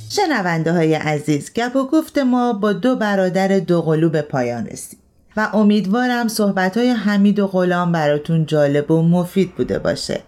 شنونده 0.10 0.74
های 0.74 0.94
عزیز 0.94 1.54
گپ 1.54 1.76
و 1.76 1.88
گفت 1.94 2.18
ما 2.18 2.54
با 2.54 2.74
دو 2.74 2.96
برادر 2.96 3.60
دوقلو 3.60 4.10
به 4.10 4.22
پایان 4.22 4.66
رسید 4.66 5.05
و 5.38 5.50
امیدوارم 5.54 6.28
صحبت 6.28 6.78
های 6.78 6.90
حمید 6.90 7.40
و 7.40 7.48
غلام 7.48 7.92
براتون 7.92 8.46
جالب 8.46 8.92
و 8.92 9.02
مفید 9.02 9.56
بوده 9.56 9.80
باشه. 9.80 10.22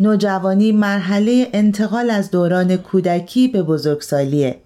نوجوانی 0.00 0.72
مرحله 0.72 1.48
انتقال 1.52 2.10
از 2.10 2.30
دوران 2.30 2.76
کودکی 2.76 3.48
به 3.48 3.62
بزرگسالیه. 3.62 4.56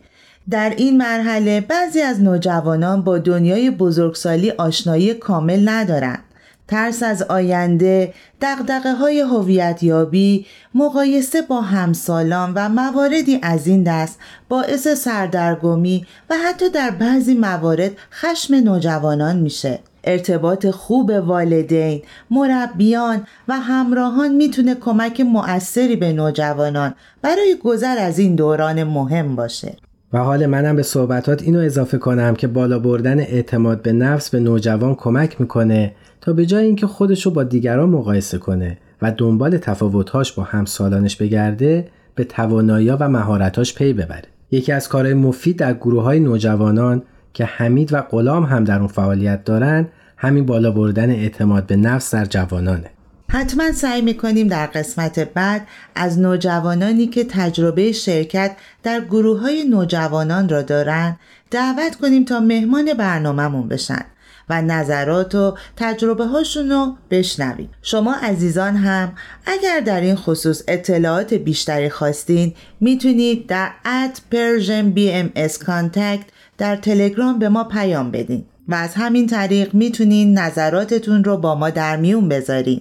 در 0.50 0.74
این 0.76 0.96
مرحله 0.96 1.60
بعضی 1.60 2.00
از 2.00 2.22
نوجوانان 2.22 3.02
با 3.02 3.18
دنیای 3.18 3.70
بزرگسالی 3.70 4.50
آشنایی 4.50 5.14
کامل 5.14 5.68
ندارند 5.68 6.24
ترس 6.68 7.02
از 7.02 7.22
آینده، 7.22 8.14
دقدقه 8.40 8.92
های 8.92 9.20
هویت 9.20 9.82
یابی، 9.82 10.46
مقایسه 10.74 11.42
با 11.42 11.60
همسالان 11.60 12.52
و 12.54 12.68
مواردی 12.68 13.38
از 13.42 13.66
این 13.66 13.82
دست 13.82 14.18
باعث 14.48 14.88
سردرگمی 14.88 16.06
و 16.30 16.34
حتی 16.46 16.70
در 16.70 16.90
بعضی 16.90 17.34
موارد 17.34 17.90
خشم 18.12 18.54
نوجوانان 18.54 19.36
میشه. 19.36 19.78
ارتباط 20.04 20.66
خوب 20.66 21.10
والدین، 21.26 22.02
مربیان 22.30 23.26
و 23.48 23.60
همراهان 23.60 24.34
می‌تونه 24.34 24.74
کمک 24.74 25.20
مؤثری 25.20 25.96
به 25.96 26.12
نوجوانان 26.12 26.94
برای 27.22 27.56
گذر 27.64 27.98
از 27.98 28.18
این 28.18 28.34
دوران 28.34 28.84
مهم 28.84 29.36
باشه. 29.36 29.76
و 30.12 30.18
حال 30.18 30.46
منم 30.46 30.76
به 30.76 30.82
صحبتات 30.82 31.42
اینو 31.42 31.58
اضافه 31.58 31.98
کنم 31.98 32.34
که 32.34 32.46
بالا 32.46 32.78
بردن 32.78 33.20
اعتماد 33.20 33.82
به 33.82 33.92
نفس 33.92 34.30
به 34.30 34.40
نوجوان 34.40 34.94
کمک 34.94 35.40
می‌کنه 35.40 35.92
تا 36.24 36.32
به 36.32 36.46
جای 36.46 36.64
اینکه 36.64 36.86
خودشو 36.86 37.30
با 37.30 37.44
دیگران 37.44 37.90
مقایسه 37.90 38.38
کنه 38.38 38.78
و 39.02 39.12
دنبال 39.12 39.58
تفاوتهاش 39.58 40.32
با 40.32 40.42
همسالانش 40.42 41.16
بگرده 41.16 41.88
به 42.14 42.24
توانایی 42.24 42.90
و 42.90 43.08
مهارتاش 43.08 43.74
پی 43.74 43.92
ببره. 43.92 44.28
یکی 44.50 44.72
از 44.72 44.88
کارهای 44.88 45.14
مفید 45.14 45.56
در 45.56 45.74
گروه 45.74 46.02
های 46.02 46.20
نوجوانان 46.20 47.02
که 47.34 47.44
حمید 47.44 47.92
و 47.92 48.00
غلام 48.00 48.44
هم 48.44 48.64
در 48.64 48.78
اون 48.78 48.86
فعالیت 48.86 49.44
دارن 49.44 49.88
همین 50.16 50.46
بالا 50.46 50.70
بردن 50.70 51.10
اعتماد 51.10 51.66
به 51.66 51.76
نفس 51.76 52.14
در 52.14 52.24
جوانانه. 52.24 52.90
حتما 53.30 53.72
سعی 53.72 54.02
می‌کنیم 54.02 54.48
در 54.48 54.66
قسمت 54.66 55.18
بعد 55.18 55.66
از 55.94 56.18
نوجوانانی 56.18 57.06
که 57.06 57.24
تجربه 57.24 57.92
شرکت 57.92 58.56
در 58.82 59.00
گروه 59.00 59.40
های 59.40 59.64
نوجوانان 59.64 60.48
را 60.48 60.62
دارند 60.62 61.16
دعوت 61.50 61.96
کنیم 61.96 62.24
تا 62.24 62.40
مهمان 62.40 62.94
برنامهمون 62.94 63.68
بشن. 63.68 64.04
و 64.48 64.62
نظرات 64.62 65.34
و 65.34 65.56
تجربه 65.76 66.26
هاشون 66.26 66.70
رو 66.70 66.96
بشنویم 67.10 67.70
شما 67.82 68.14
عزیزان 68.14 68.76
هم 68.76 69.12
اگر 69.46 69.80
در 69.80 70.00
این 70.00 70.16
خصوص 70.16 70.62
اطلاعات 70.68 71.34
بیشتری 71.34 71.90
خواستین 71.90 72.54
می‌تونید 72.80 73.46
در 73.46 73.70
ات 73.84 74.20
Persian 74.32 74.98
BMS 74.98 75.52
Contact 75.52 76.24
در 76.58 76.76
تلگرام 76.76 77.38
به 77.38 77.48
ما 77.48 77.64
پیام 77.64 78.10
بدین 78.10 78.44
و 78.68 78.74
از 78.74 78.94
همین 78.94 79.26
طریق 79.26 79.74
می‌تونین 79.74 80.38
نظراتتون 80.38 81.24
رو 81.24 81.36
با 81.36 81.54
ما 81.54 81.70
در 81.70 81.96
میون 81.96 82.28
بذارین. 82.28 82.80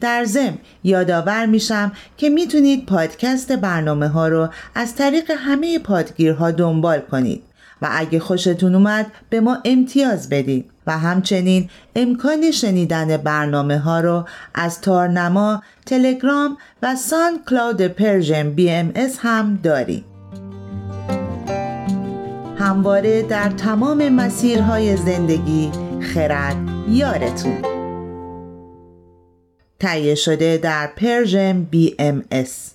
در 0.00 0.24
ضمن 0.24 0.58
یادآور 0.84 1.46
میشم 1.46 1.92
که 2.16 2.28
می‌تونید 2.28 2.86
پادکست 2.86 3.52
برنامه 3.52 4.08
ها 4.08 4.28
رو 4.28 4.48
از 4.74 4.94
طریق 4.94 5.30
همه 5.38 5.78
پادگیرها 5.78 6.50
دنبال 6.50 7.00
کنید 7.00 7.42
و 7.82 7.88
اگه 7.90 8.20
خوشتون 8.20 8.74
اومد 8.74 9.06
به 9.30 9.40
ما 9.40 9.58
امتیاز 9.64 10.28
بدید 10.28 10.70
و 10.88 10.98
همچنین 10.98 11.70
امکان 11.96 12.50
شنیدن 12.50 13.16
برنامه 13.16 13.78
ها 13.78 14.00
رو 14.00 14.24
از 14.54 14.80
تارنما، 14.80 15.62
تلگرام 15.86 16.56
و 16.82 16.96
SoundCloud 16.96 17.82
Persian 17.82 18.50
BMS 18.50 19.18
هم 19.20 19.58
داریم. 19.62 20.04
همواره 22.58 23.22
در 23.22 23.48
تمام 23.48 24.08
مسیرهای 24.08 24.96
زندگی 24.96 25.70
خرد 26.00 26.56
یارتون 26.88 27.58
تهیه 29.80 30.14
شده 30.14 30.56
در 30.56 30.90
پرژن 30.96 31.62
بی 31.62 31.94
ام 31.98 32.24
اس. 32.30 32.74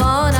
On. 0.00 0.33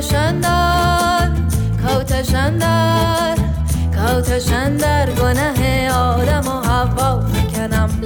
کوتشندر 0.00 1.30
کوتشندر 1.82 3.34
کوتشندر 3.96 5.10
گناه 5.10 5.88
آدم 5.88 6.48
و 6.48 6.60
حوا 6.60 7.16
بکنم 7.16 7.99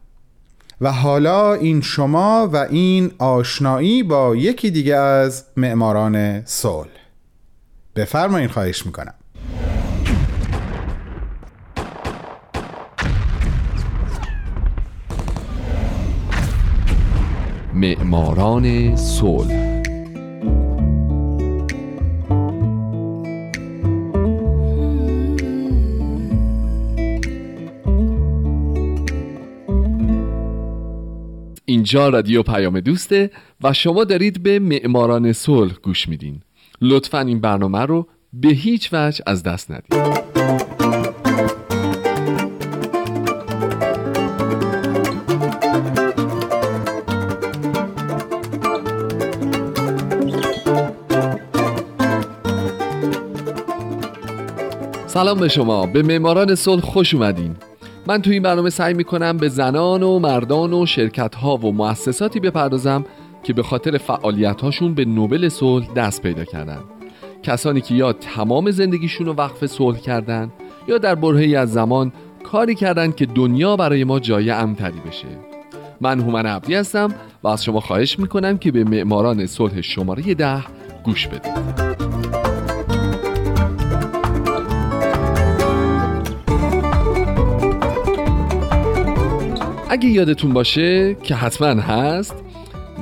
و 0.81 0.93
حالا 0.93 1.55
این 1.55 1.81
شما 1.81 2.51
و 2.53 2.57
این 2.57 3.13
آشنایی 3.19 4.03
با 4.03 4.37
یکی 4.37 4.71
دیگه 4.71 4.97
از 4.97 5.45
معماران 5.57 6.45
صلح. 6.45 6.91
بفرمایین 7.97 8.49
خواهش 8.49 8.87
می‌کنم. 8.87 9.15
معماران 17.83 18.97
صلح. 18.97 19.83
اینجا 31.65 32.09
رادیو 32.09 32.43
پیام 32.43 32.81
دوسته 32.81 33.31
و 33.63 33.73
شما 33.73 34.05
دارید 34.05 34.43
به 34.43 34.59
معماران 34.59 35.33
صلح 35.33 35.73
گوش 35.83 36.09
میدین. 36.09 36.41
لطفا 36.81 37.21
این 37.21 37.41
برنامه 37.41 37.81
رو 37.81 38.09
به 38.33 38.49
هیچ 38.49 38.89
وجه 38.93 39.23
از 39.27 39.43
دست 39.43 39.71
ندید. 39.71 40.32
سلام 55.23 55.39
به 55.39 55.49
شما. 55.49 55.87
به 55.87 56.03
معماران 56.03 56.55
صلح 56.55 56.81
خوش 56.81 57.15
اومدین. 57.15 57.57
من 58.07 58.23
تو 58.23 58.31
این 58.31 58.43
برنامه 58.43 58.71
سعی 58.71 58.95
می‌کنم 58.95 59.37
به 59.37 59.49
زنان 59.49 60.03
و 60.03 60.19
مردان 60.19 60.73
و 60.73 60.87
شرکت 60.87 61.35
ها 61.35 61.57
و 61.57 61.73
مؤسساتی 61.73 62.41
بپردازم 62.41 63.05
که 63.43 63.53
به 63.53 63.63
خاطر 63.63 63.99
فعالیت 63.99 64.61
هاشون 64.61 64.95
به 64.95 65.05
نوبل 65.05 65.49
صلح 65.49 65.87
دست 65.97 66.23
پیدا 66.23 66.45
کردن. 66.45 66.79
کسانی 67.43 67.81
که 67.81 67.95
یا 67.95 68.13
تمام 68.13 68.71
زندگیشون 68.71 69.27
رو 69.27 69.33
وقف 69.33 69.67
صلح 69.67 69.99
کردن 69.99 70.53
یا 70.89 70.99
در 70.99 71.15
برهی 71.15 71.57
از 71.57 71.73
زمان 71.73 72.13
کاری 72.45 72.75
کردن 72.75 73.13
که 73.13 73.27
دنیا 73.27 73.77
برای 73.77 74.05
ما 74.05 74.21
جای 74.21 74.51
امتری 74.51 75.01
بشه. 75.09 75.29
من 76.01 76.21
هومن 76.21 76.47
عبدی 76.47 76.75
هستم 76.75 77.15
و 77.43 77.49
از 77.49 77.65
شما 77.65 77.81
خواهش 77.81 78.19
می‌کنم 78.19 78.59
که 78.59 78.73
به 78.73 78.85
معماران 78.85 79.47
صلح 79.47 79.81
شماره 79.81 80.35
ده 80.35 80.65
گوش 81.05 81.27
بدید. 81.29 82.02
اگه 89.93 90.09
یادتون 90.09 90.53
باشه 90.53 91.15
که 91.15 91.35
حتما 91.35 91.83
هست 91.83 92.35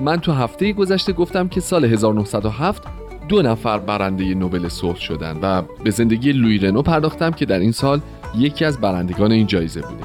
من 0.05 0.17
تو 0.17 0.33
هفته 0.33 0.73
گذشته 0.73 1.13
گفتم 1.13 1.49
که 1.49 1.61
سال 1.61 1.85
1907 1.85 2.83
دو 3.29 3.43
نفر 3.43 3.79
برنده 3.79 4.35
نوبل 4.35 4.69
صلح 4.69 4.97
شدن 4.97 5.39
و 5.43 5.63
به 5.85 5.91
زندگی 5.91 6.33
لوی 6.33 6.59
رنو 6.59 6.83
پرداختم 6.83 7.31
که 7.31 7.47
در 7.47 7.59
این 7.59 7.73
سال 7.73 8.01
یکی 8.39 8.65
از 8.65 8.81
برندگان 8.81 9.33
این 9.33 9.47
جایزه 9.47 9.81
بوده. 9.81 10.05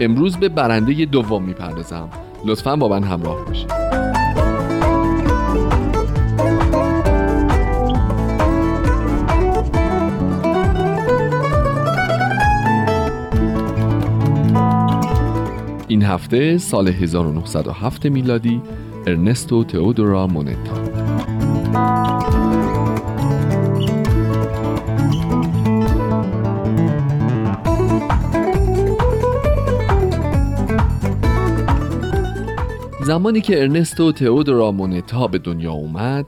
امروز 0.00 0.36
به 0.36 0.48
برنده 0.48 1.04
دوم 1.04 1.42
می‌پردازم. 1.44 2.08
لطفا 2.44 2.76
با 2.76 2.88
من 2.88 3.02
همراه 3.02 3.44
باشید. 3.44 4.01
این 15.92 16.02
هفته 16.02 16.58
سال 16.58 16.88
1907 16.88 18.06
میلادی 18.06 18.62
ارنستو 19.06 19.64
تئودورا 19.64 20.26
مونتا. 20.26 20.74
زمانی 33.04 33.40
که 33.40 33.60
ارنستو 33.60 34.12
تئودورا 34.12 34.72
مونتا 34.72 35.26
به 35.26 35.38
دنیا 35.38 35.72
اومد 35.72 36.26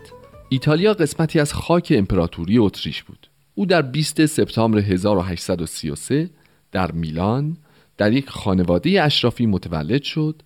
ایتالیا 0.49 0.95
قسمتی 0.95 1.41
از 1.41 1.53
خاک 1.53 1.93
امپراتوری 1.97 2.59
اتریش 2.59 3.03
بود. 3.03 3.31
او 3.55 3.67
در 3.67 3.83
20 3.83 4.27
سپتامبر 4.27 4.79
1833 4.79 6.31
در 6.73 6.93
میلان 6.93 7.57
در 7.97 8.13
یک 8.13 8.31
خانواده 8.31 9.03
اشرافی 9.03 9.47
متولد 9.47 10.03
شد 10.03 10.43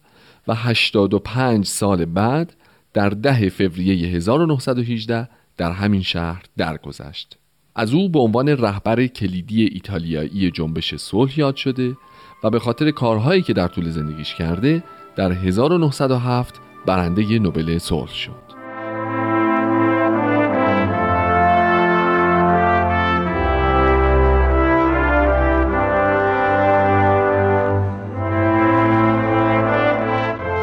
و 0.48 0.54
85 0.54 1.66
سال 1.66 2.04
بعد 2.04 2.56
در 2.94 3.08
ده 3.08 3.48
فوریه 3.48 4.08
1918 4.08 5.28
در 5.56 5.72
همین 5.72 6.02
شهر 6.02 6.42
درگذشت. 6.56 7.38
از 7.74 7.94
او 7.94 8.08
به 8.08 8.18
عنوان 8.18 8.48
رهبر 8.48 9.06
کلیدی 9.06 9.64
ایتالیایی 9.64 10.50
جنبش 10.50 10.94
صلح 10.94 11.38
یاد 11.38 11.56
شده 11.56 11.96
و 12.44 12.50
به 12.50 12.58
خاطر 12.58 12.90
کارهایی 12.90 13.42
که 13.42 13.52
در 13.52 13.68
طول 13.68 13.90
زندگیش 13.90 14.34
کرده 14.34 14.84
در 15.16 15.32
1907 15.32 16.60
برنده 16.86 17.38
نوبل 17.38 17.78
صلح 17.78 18.14
شد. 18.14 18.47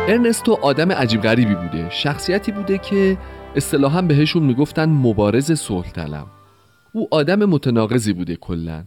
ارنستو 0.07 0.57
آدم 0.61 0.91
عجیب 0.91 1.21
غریبی 1.21 1.55
بوده. 1.55 1.89
شخصیتی 1.89 2.51
بوده 2.51 2.77
که 2.77 3.17
اصطلاحا 3.55 4.01
بهشون 4.01 4.43
می‌گفتن 4.43 4.85
مبارز 4.85 5.51
صلح 5.51 5.91
طلب 5.91 6.25
او 6.93 7.07
آدم 7.11 7.45
متناقضی 7.45 8.13
بوده 8.13 8.35
کلا. 8.35 8.83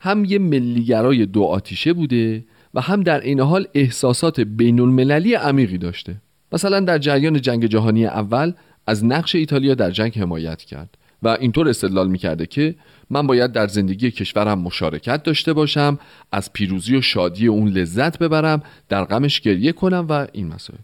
هم 0.00 0.24
یه 0.24 0.38
ملیگرای 0.38 1.26
دو 1.26 1.42
آتیشه 1.42 1.92
بوده 1.92 2.44
و 2.74 2.80
هم 2.80 3.02
در 3.02 3.20
این 3.20 3.40
حال 3.40 3.66
احساسات 3.74 4.40
بین 4.40 4.80
المللی 4.80 5.34
عمیقی 5.34 5.78
داشته. 5.78 6.16
مثلا 6.52 6.80
در 6.80 6.98
جریان 6.98 7.40
جنگ 7.40 7.66
جهانی 7.66 8.06
اول 8.06 8.52
از 8.86 9.04
نقش 9.04 9.34
ایتالیا 9.34 9.74
در 9.74 9.90
جنگ 9.90 10.18
حمایت 10.18 10.62
کرد. 10.62 10.98
و 11.26 11.28
اینطور 11.28 11.68
استدلال 11.68 12.08
می‌کرده 12.08 12.46
که 12.46 12.74
من 13.10 13.26
باید 13.26 13.52
در 13.52 13.66
زندگی 13.66 14.10
کشورم 14.10 14.58
مشارکت 14.58 15.22
داشته 15.22 15.52
باشم 15.52 15.98
از 16.32 16.52
پیروزی 16.52 16.96
و 16.96 17.00
شادی 17.00 17.46
اون 17.46 17.68
لذت 17.68 18.18
ببرم 18.18 18.62
در 18.88 19.04
غمش 19.04 19.40
گریه 19.40 19.72
کنم 19.72 20.06
و 20.08 20.26
این 20.32 20.48
مسائل. 20.48 20.78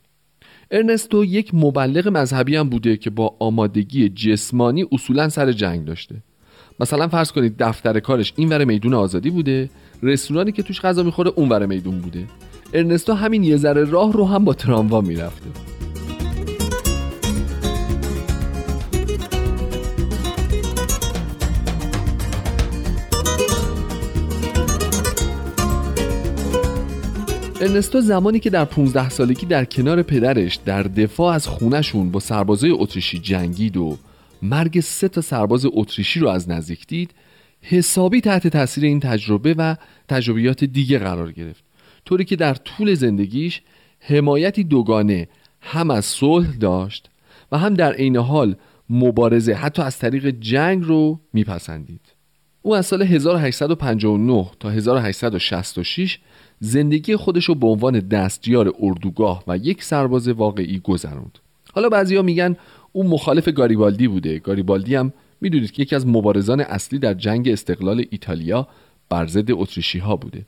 ارنستو 0.71 1.25
یک 1.25 1.55
مبلغ 1.55 2.09
مذهبی 2.09 2.57
هم 2.57 2.69
بوده 2.69 2.97
که 2.97 3.11
با 3.11 3.37
آمادگی 3.39 4.09
جسمانی 4.09 4.87
اصولا 4.93 5.29
سر 5.29 5.53
جنگ 5.53 5.85
داشته. 5.85 6.15
مثلا 6.81 7.09
فرض 7.09 7.33
کنید 7.33 7.55
دفتر 7.59 8.01
کارش 8.01 8.33
این 8.37 8.49
ور 8.49 8.65
میدون 8.65 8.95
آزادی 8.95 9.31
بوده 9.31 9.71
رستورانی 10.03 10.53
که 10.53 10.63
توش 10.63 10.81
غذا 10.81 11.03
می‌خوره 11.03 11.33
اون 11.37 11.49
ور 11.49 11.67
میدون 11.67 11.99
بوده. 11.99 12.25
ارنستو 12.75 13.13
همین 13.13 13.45
یه 13.45 13.57
ذره 13.57 13.85
راه 13.85 14.13
رو 14.13 14.27
هم 14.27 14.45
با 14.45 14.55
تراموا 14.55 15.01
می‌رفته. 15.01 15.82
ارنستو 27.63 28.01
زمانی 28.01 28.41
که 28.41 28.51
در 28.51 28.65
15 28.65 29.11
سالگی 29.11 29.47
در 29.47 29.65
کنار 29.65 30.03
پدرش 30.03 30.55
در 30.55 30.83
دفاع 30.83 31.35
از 31.35 31.47
خونشون 31.47 32.11
با 32.11 32.21
سربازای 32.21 32.71
اتریشی 32.71 33.19
جنگید 33.19 33.77
و 33.77 33.99
مرگ 34.43 34.81
سه 34.81 35.09
تا 35.09 35.21
سرباز 35.21 35.67
اتریشی 35.73 36.21
رو 36.21 36.29
از 36.29 36.51
نزدیک 36.51 36.87
دید 36.87 37.15
حسابی 37.61 38.21
تحت 38.21 38.47
تاثیر 38.47 38.85
این 38.85 39.01
تجربه 39.01 39.55
و 39.55 39.77
تجربیات 40.09 40.65
دیگه 40.65 40.99
قرار 40.99 41.33
گرفت. 41.33 41.65
طوری 42.05 42.25
که 42.25 42.37
در 42.37 42.55
طول 42.55 42.95
زندگیش 42.95 43.63
حمایتی 44.01 44.65
دوگانه 44.65 45.29
هم 45.61 45.91
از 45.91 46.05
صلح 46.05 46.57
داشت 46.57 47.11
و 47.53 47.59
هم 47.59 47.75
در 47.75 47.93
عین 47.93 48.17
حال 48.17 48.57
مبارزه 48.91 49.53
حتی 49.53 49.83
از 49.83 49.99
طریق 49.99 50.27
جنگ 50.27 50.85
رو 50.85 51.21
میپسندید. 51.33 52.13
او 52.63 52.77
از 52.77 52.87
سال 52.87 53.03
1859 53.03 54.51
تا 54.61 54.71
1866 54.71 56.19
زندگی 56.65 57.17
خودش 57.17 57.45
رو 57.45 57.55
به 57.55 57.67
عنوان 57.67 57.99
دستیار 57.99 58.75
اردوگاه 58.81 59.45
و 59.47 59.57
یک 59.57 59.85
سرباز 59.85 60.29
واقعی 60.29 60.79
گذراند 60.79 61.39
حالا 61.73 61.89
بعضیا 61.89 62.23
میگن 62.23 62.57
او 62.93 63.09
مخالف 63.09 63.49
گاریبالدی 63.49 64.09
بوده. 64.09 64.39
گاریبالدی 64.39 64.95
هم 64.95 65.13
می‌دونید 65.41 65.71
که 65.71 65.83
یکی 65.83 65.97
از 65.97 66.07
مبارزان 66.07 66.61
اصلی 66.61 66.99
در 66.99 67.15
جنگ 67.15 67.49
استقلال 67.49 68.05
ایتالیا 68.11 68.69
بر 69.09 69.27
ضد 69.27 69.53
اتریشی 69.53 69.99
ها 69.99 70.17
بوده. 70.17 70.45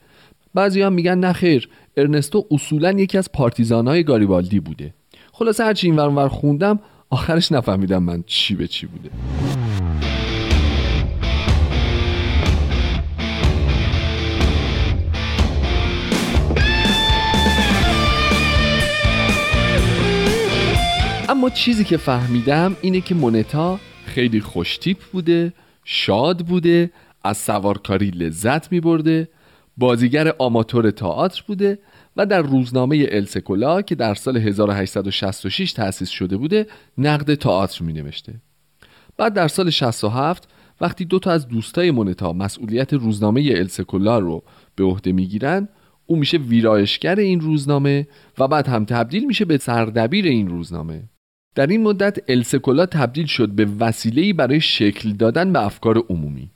بعضی 0.55 0.83
هم 0.83 0.93
میگن 0.93 1.19
نخیر 1.19 1.69
ارنستو 1.97 2.47
اصولا 2.51 2.93
یکی 2.93 3.19
از 3.19 3.33
پارتیزانهای 3.33 4.05
گاریبالدی 4.05 4.61
بوده. 4.61 4.95
خلاصه 5.33 5.65
هرچی 5.65 5.87
این 5.87 5.97
ور 5.97 6.29
خوندم 6.29 6.79
آخرش 7.11 7.53
نفهمیدم 7.53 8.03
من 8.03 8.25
چی 8.27 8.55
به 8.55 8.67
چی 8.67 8.87
بوده. 8.87 9.11
اما 21.29 21.51
چیزی 21.51 21.85
که 21.85 21.97
فهمیدم 21.97 22.77
اینه 22.81 23.01
که 23.01 23.15
مونتا 23.15 23.81
خیلی 24.07 24.41
خوشتیپ 24.41 24.99
بوده 25.13 25.53
شاد 25.85 26.47
بوده 26.47 26.91
از 27.25 27.37
سوارکاری 27.37 28.11
لذت 28.11 28.73
می 28.73 28.81
برده 28.81 29.29
بازیگر 29.77 30.35
آماتور 30.39 30.91
تئاتر 30.91 31.43
بوده 31.47 31.79
و 32.17 32.27
در 32.27 32.43
روزنامه 32.43 33.07
السکولا 33.11 33.83
که 33.83 33.95
در 33.95 34.15
سال 34.15 34.37
1866 34.37 35.73
تأسیس 35.73 36.09
شده 36.09 36.37
بوده 36.37 36.67
نقد 36.99 37.35
تئاتر 37.35 37.85
می 37.85 37.93
نوشته 37.93 38.35
بعد 39.17 39.35
در 39.35 39.49
سال 39.49 39.71
67 39.71 40.49
وقتی 40.81 41.05
دو 41.05 41.19
تا 41.19 41.31
از 41.31 41.49
دوستای 41.49 41.91
مونتا 41.91 42.33
مسئولیت 42.33 42.93
روزنامه 42.93 43.53
السکولا 43.57 44.19
رو 44.19 44.43
به 44.77 44.85
عهده 44.85 45.13
می‌گیرن 45.13 45.69
او 46.07 46.17
میشه 46.17 46.39
ویرایشگر 46.39 47.17
این 47.17 47.41
روزنامه 47.41 48.07
و 48.39 48.49
بعد 48.49 48.69
هم 48.69 48.85
تبدیل 48.85 49.27
میشه 49.27 49.45
به 49.45 49.59
سردبیر 49.59 50.25
این 50.25 50.49
روزنامه. 50.49 51.03
در 51.55 51.67
این 51.67 51.83
مدت 51.83 52.19
السکولا 52.29 52.87
تبدیل 52.87 53.27
شد 53.27 53.49
به 53.49 53.69
وسیله‌ای 53.81 54.33
برای 54.33 54.61
شکل 54.61 55.13
دادن 55.13 55.53
به 55.53 55.65
افکار 55.65 55.99
عمومی. 56.09 56.51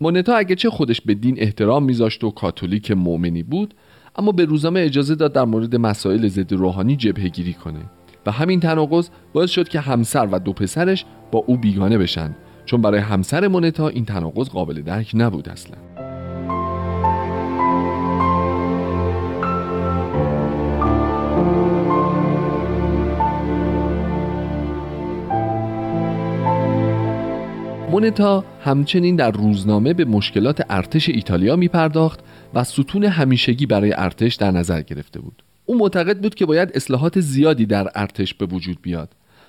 مونتا 0.00 0.34
اگه 0.34 0.54
چه 0.54 0.70
خودش 0.70 1.00
به 1.00 1.14
دین 1.14 1.36
احترام 1.38 1.84
میذاشت 1.84 2.24
و 2.24 2.30
کاتولیک 2.30 2.90
مؤمنی 2.90 3.42
بود 3.42 3.74
اما 4.16 4.32
به 4.32 4.44
روزنامه 4.44 4.80
اجازه 4.80 5.14
داد 5.14 5.32
در 5.32 5.44
مورد 5.44 5.76
مسائل 5.76 6.28
ضد 6.28 6.52
روحانی 6.52 6.96
جبهه 6.96 7.52
کنه. 7.52 7.80
و 8.26 8.30
همین 8.30 8.60
تناقض 8.60 9.08
باعث 9.32 9.50
شد 9.50 9.68
که 9.68 9.80
همسر 9.80 10.28
و 10.32 10.38
دو 10.38 10.52
پسرش 10.52 11.04
با 11.32 11.44
او 11.46 11.56
بیگانه 11.56 11.98
بشن 11.98 12.36
چون 12.64 12.82
برای 12.82 13.00
همسر 13.00 13.48
مونتا 13.48 13.88
این 13.88 14.04
تناقض 14.04 14.48
قابل 14.48 14.82
درک 14.82 15.10
نبود 15.14 15.48
اصلا. 15.48 15.76
مونتا 27.96 28.44
همچنین 28.60 29.16
در 29.16 29.30
روزنامه 29.30 29.94
به 29.94 30.04
مشکلات 30.04 30.62
ارتش 30.70 31.08
ایتالیا 31.08 31.56
می 31.56 31.68
پرداخت 31.68 32.20
و 32.54 32.64
ستون 32.64 33.04
همیشگی 33.04 33.66
برای 33.66 33.92
ارتش 33.96 34.34
در 34.34 34.50
نظر 34.50 34.82
گرفته 34.82 35.20
بود. 35.20 35.42
او 35.66 35.78
معتقد 35.78 36.20
بود 36.20 36.34
که 36.34 36.46
باید 36.46 36.70
اصلاحات 36.74 37.20
زیادی 37.20 37.66
در 37.66 37.90
ارتش 37.94 38.34
به 38.34 38.46
وجود 38.46 38.78
بیاد. 38.82 39.08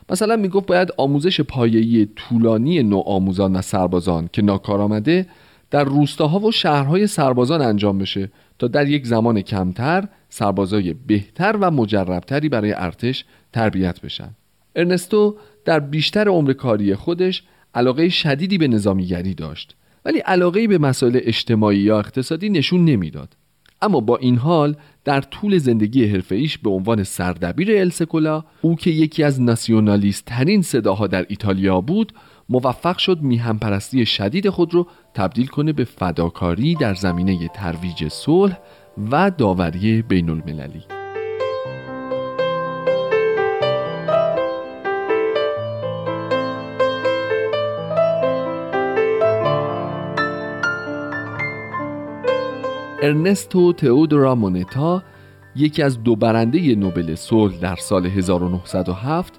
مثلا 0.10 0.36
می‌گفت 0.36 0.66
باید 0.66 0.90
آموزش 0.98 1.42
پایه‌ای 1.42 2.08
طولانی 2.16 2.84
نوع 2.84 3.04
آموزان 3.08 3.56
و 3.56 3.62
سربازان 3.62 4.30
که 4.34 4.42
ناکار 4.42 4.82
آمده 4.82 5.28
در 5.72 5.84
روستاها 5.84 6.40
و 6.40 6.52
شهرهای 6.52 7.08
سربازان 7.08 7.62
انجام 7.62 7.98
بشه 7.98 8.32
تا 8.60 8.68
در 8.68 8.88
یک 8.88 9.06
زمان 9.06 9.42
کمتر 9.42 10.08
سربازای 10.30 10.94
بهتر 11.08 11.58
و 11.62 11.72
مجربتری 11.72 12.50
برای 12.50 12.74
ارتش 12.74 13.26
تربیت 13.54 14.02
بشن. 14.02 14.30
ارنستو 14.76 15.36
در 15.66 15.80
بیشتر 15.80 16.28
عمر 16.28 16.54
کاری 16.54 16.96
خودش 16.96 17.44
علاقه 17.74 18.10
شدیدی 18.10 18.58
به 18.58 18.68
نظامیگری 18.68 19.34
داشت 19.34 19.76
ولی 20.06 20.20
علاقه 20.20 20.68
به 20.68 20.78
مسائل 20.78 21.20
اجتماعی 21.24 21.80
یا 21.80 22.00
اقتصادی 22.00 22.50
نشون 22.50 22.86
نمی‌داد. 22.86 23.38
اما 23.82 24.00
با 24.00 24.18
این 24.18 24.38
حال 24.38 24.76
در 25.04 25.22
طول 25.22 25.58
زندگی 25.58 26.06
حرفه‌ایش 26.06 26.58
به 26.58 26.70
عنوان 26.70 27.04
سردبیر 27.04 27.78
السکولا 27.78 28.44
او 28.62 28.76
که 28.76 28.90
یکی 28.90 29.24
از 29.24 29.42
ناسیونالیست 29.42 30.26
ترین 30.26 30.62
صداها 30.62 31.08
در 31.08 31.26
ایتالیا 31.30 31.82
بود 31.82 32.14
موفق 32.50 32.98
شد 32.98 33.22
میهم 33.22 33.60
پرستی 33.60 34.06
شدید 34.06 34.50
خود 34.50 34.76
را 34.76 34.88
تبدیل 35.14 35.48
کنه 35.48 35.74
به 35.74 35.84
فداکاری 35.84 36.76
در 36.76 36.94
زمینه 36.94 37.48
ترویج 37.48 38.08
صلح 38.08 38.58
و 39.12 39.32
داوری 39.32 40.02
بین 40.02 40.30
المللی 40.30 40.97
ارنستو 53.02 53.74
تئودورا 53.74 54.36
مونتا 54.36 55.04
یکی 55.56 55.84
از 55.84 56.04
دو 56.04 56.16
برنده 56.16 56.76
نوبل 56.76 57.16
صلح 57.16 57.60
در 57.60 57.76
سال 57.76 58.06
1907 58.06 59.34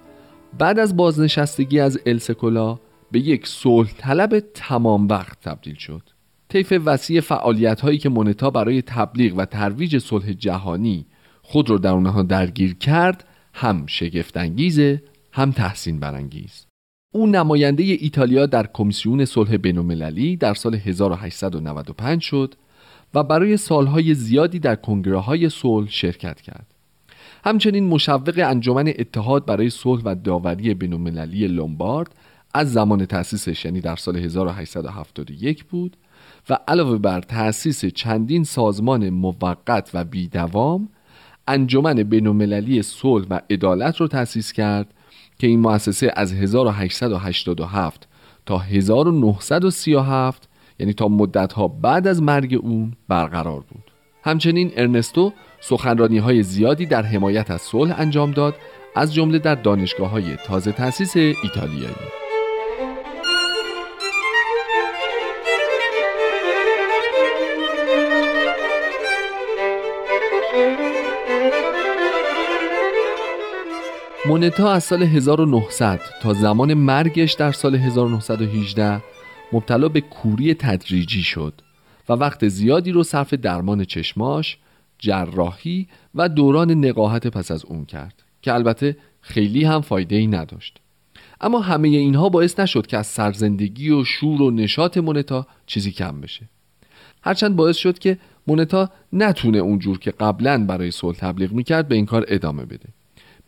بعد 0.58 0.78
از 0.78 0.96
بازنشستگی 0.96 1.80
از 1.80 1.98
السکولا 2.06 2.78
به 3.12 3.18
یک 3.20 3.46
صلح 3.46 3.92
طلب 3.98 4.38
تمام 4.54 5.08
وقت 5.08 5.40
تبدیل 5.40 5.74
شد. 5.74 6.02
طیف 6.48 6.72
وسیع 6.84 7.20
فعالیت 7.20 7.80
هایی 7.80 7.98
که 7.98 8.08
مونتا 8.08 8.50
برای 8.50 8.82
تبلیغ 8.82 9.34
و 9.36 9.44
ترویج 9.44 9.98
صلح 9.98 10.32
جهانی 10.32 11.06
خود 11.42 11.70
را 11.70 11.78
در 11.78 11.92
اونها 11.92 12.22
درگیر 12.22 12.74
کرد 12.74 13.24
هم 13.54 13.86
شگفتانگیزه 13.86 15.02
هم 15.32 15.50
تحسین 15.52 16.00
برانگیز. 16.00 16.66
او 17.14 17.26
نماینده 17.26 17.82
ایتالیا 17.82 18.46
در 18.46 18.66
کمیسیون 18.72 19.24
صلح 19.24 19.56
بین‌المللی 19.56 20.36
در 20.36 20.54
سال 20.54 20.74
1895 20.74 22.22
شد 22.22 22.54
و 23.14 23.22
برای 23.22 23.56
سالهای 23.56 24.14
زیادی 24.14 24.58
در 24.58 24.74
کنگره 24.74 25.18
های 25.18 25.48
صلح 25.48 25.88
شرکت 25.90 26.40
کرد. 26.40 26.66
همچنین 27.44 27.84
مشوق 27.86 28.34
انجمن 28.44 28.88
اتحاد 28.88 29.46
برای 29.46 29.70
صلح 29.70 30.02
و 30.04 30.14
داوری 30.14 30.74
بین‌المللی 30.74 31.46
لومبارد 31.46 32.14
از 32.54 32.72
زمان 32.72 33.06
تأسیسش 33.06 33.64
یعنی 33.64 33.80
در 33.80 33.96
سال 33.96 34.16
1871 34.16 35.64
بود 35.64 35.96
و 36.50 36.58
علاوه 36.68 36.98
بر 36.98 37.20
تأسیس 37.20 37.84
چندین 37.84 38.44
سازمان 38.44 39.10
موقت 39.10 39.90
و 39.94 40.04
بیدوام 40.04 40.88
انجمن 41.48 41.94
بین‌المللی 41.94 42.82
صلح 42.82 43.26
و 43.30 43.40
عدالت 43.50 44.00
را 44.00 44.08
تأسیس 44.08 44.52
کرد 44.52 44.94
که 45.38 45.46
این 45.46 45.60
مؤسسه 45.60 46.12
از 46.16 46.32
1887 46.32 48.08
تا 48.46 48.58
1937 48.58 50.47
یعنی 50.78 50.92
تا 50.92 51.08
مدت 51.08 51.52
ها 51.52 51.68
بعد 51.68 52.06
از 52.06 52.22
مرگ 52.22 52.58
اون 52.62 52.92
برقرار 53.08 53.60
بود. 53.60 53.90
همچنین 54.22 54.72
ارنستو 54.76 55.32
سخنرانی 55.60 56.18
های 56.18 56.42
زیادی 56.42 56.86
در 56.86 57.02
حمایت 57.02 57.50
از 57.50 57.60
صلح 57.60 58.00
انجام 58.00 58.30
داد 58.30 58.54
از 58.94 59.14
جمله 59.14 59.38
در 59.38 59.54
دانشگاه 59.54 60.10
های 60.10 60.36
تازه 60.36 60.72
تأسیس 60.72 61.16
ایتالیایی. 61.16 61.94
مونتا 74.26 74.72
از 74.72 74.84
سال 74.84 75.02
1900 75.02 76.00
تا 76.22 76.34
زمان 76.34 76.74
مرگش 76.74 77.32
در 77.32 77.52
سال 77.52 77.74
1918 77.74 79.02
مبتلا 79.52 79.88
به 79.88 80.00
کوری 80.00 80.54
تدریجی 80.54 81.22
شد 81.22 81.52
و 82.08 82.12
وقت 82.12 82.48
زیادی 82.48 82.92
رو 82.92 83.02
صرف 83.02 83.34
درمان 83.34 83.84
چشماش، 83.84 84.58
جراحی 84.98 85.88
و 86.14 86.28
دوران 86.28 86.70
نقاهت 86.84 87.26
پس 87.26 87.50
از 87.50 87.64
اون 87.64 87.84
کرد 87.84 88.22
که 88.42 88.54
البته 88.54 88.96
خیلی 89.20 89.64
هم 89.64 89.80
فایده 89.80 90.16
ای 90.16 90.26
نداشت. 90.26 90.78
اما 91.40 91.60
همه 91.60 91.88
اینها 91.88 92.28
باعث 92.28 92.60
نشد 92.60 92.86
که 92.86 92.98
از 92.98 93.06
سرزندگی 93.06 93.90
و 93.90 94.04
شور 94.04 94.42
و 94.42 94.50
نشاط 94.50 94.98
مونتا 94.98 95.46
چیزی 95.66 95.92
کم 95.92 96.20
بشه. 96.20 96.48
هرچند 97.22 97.56
باعث 97.56 97.76
شد 97.76 97.98
که 97.98 98.18
مونتا 98.46 98.90
نتونه 99.12 99.58
اونجور 99.58 99.98
که 99.98 100.10
قبلا 100.10 100.66
برای 100.66 100.90
صلح 100.90 101.16
تبلیغ 101.16 101.52
می‌کرد 101.52 101.88
به 101.88 101.94
این 101.94 102.06
کار 102.06 102.24
ادامه 102.28 102.64
بده. 102.64 102.88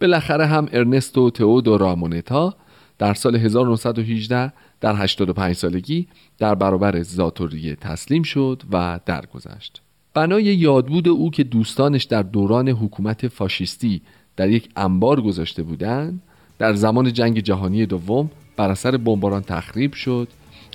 بالاخره 0.01 0.47
هم 0.47 0.69
ارنستو 0.73 1.31
تئودورا 1.31 1.95
مونتا 1.95 2.55
در 2.99 3.15
سال 3.15 3.37
1918 3.37 4.53
در 4.81 4.95
85 4.97 5.57
سالگی 5.57 6.09
در 6.39 6.55
برابر 6.55 7.03
زاتوریه 7.03 7.77
تسلیم 7.77 8.23
شد 8.23 8.63
و 8.73 9.01
درگذشت. 9.07 9.83
بنای 10.15 10.45
یادبود 10.45 11.09
او 11.09 11.31
که 11.31 11.45
دوستانش 11.45 12.05
در 12.05 12.23
دوران 12.23 12.69
حکومت 12.69 13.29
فاشیستی 13.29 14.03
در 14.37 14.49
یک 14.49 14.69
انبار 14.77 15.21
گذاشته 15.21 15.63
بودند 15.63 16.23
در 16.59 16.75
زمان 16.75 17.13
جنگ 17.13 17.39
جهانی 17.41 17.87
دوم 17.87 18.31
بر 18.57 18.71
اثر 18.71 18.97
بمباران 18.97 19.43
تخریب 19.43 19.93
شد 19.93 20.29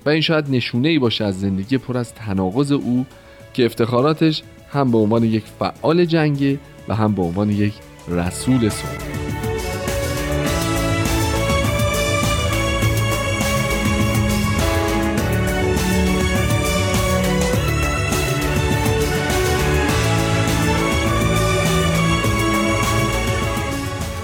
و 0.06 0.10
این 0.10 0.22
شاید 0.22 0.50
نشونه 0.50 0.88
ای 0.88 1.00
باشه 1.00 1.26
از 1.26 1.40
زندگی 1.40 1.78
پر 1.78 1.98
از 1.98 2.14
تناقض 2.14 2.72
او 2.72 3.06
که 3.54 3.66
افتخاراتش 3.66 4.44
هم 4.70 4.92
به 4.92 4.98
عنوان 4.98 5.24
یک 5.24 5.44
فعال 5.44 6.06
جنگ 6.06 6.60
و 6.88 6.96
هم 6.96 7.16
به 7.16 7.22
عنوان 7.22 7.50
یک 7.50 7.74
رسول 8.08 8.70
صلح 8.70 9.45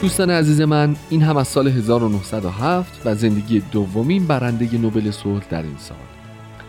دوستان 0.01 0.29
عزیز 0.29 0.61
من 0.61 0.95
این 1.09 1.21
هم 1.21 1.37
از 1.37 1.47
سال 1.47 1.67
1907 1.67 3.01
و 3.05 3.15
زندگی 3.15 3.59
دومین 3.59 4.27
برنده 4.27 4.77
نوبل 4.77 5.11
صلح 5.11 5.43
در 5.49 5.61
این 5.61 5.77
سال. 5.77 5.97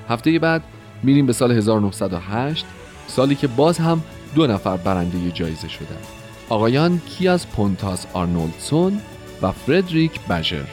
هفته 0.08 0.38
بعد 0.38 0.62
میریم 1.02 1.26
به 1.26 1.32
سال 1.32 1.52
1908 1.52 2.64
سالی 3.06 3.34
که 3.34 3.46
باز 3.46 3.78
هم 3.78 4.02
دو 4.34 4.46
نفر 4.46 4.76
برنده 4.76 5.30
جایزه 5.30 5.68
شدند 5.68 6.06
آقایان 6.48 6.98
کیاس 6.98 7.46
پونتاس 7.46 8.06
آرنولدسون 8.12 9.00
و 9.42 9.52
فردریک 9.52 10.20
بژر 10.20 10.66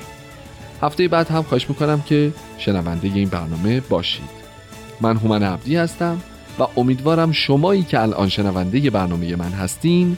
هفته 0.81 1.07
بعد 1.07 1.27
هم 1.27 1.43
خواهش 1.43 1.69
می‌کنم 1.69 2.01
که 2.01 2.33
شنونده 2.57 3.07
این 3.07 3.29
برنامه 3.29 3.79
باشید. 3.79 4.39
من 5.01 5.17
هومن 5.17 5.43
عبدی 5.43 5.75
هستم 5.75 6.21
و 6.59 6.63
امیدوارم 6.77 7.31
شمایی 7.31 7.83
که 7.83 8.01
الان 8.01 8.29
شنونده 8.29 8.89
برنامه 8.89 9.35
من 9.35 9.51
هستین 9.51 10.17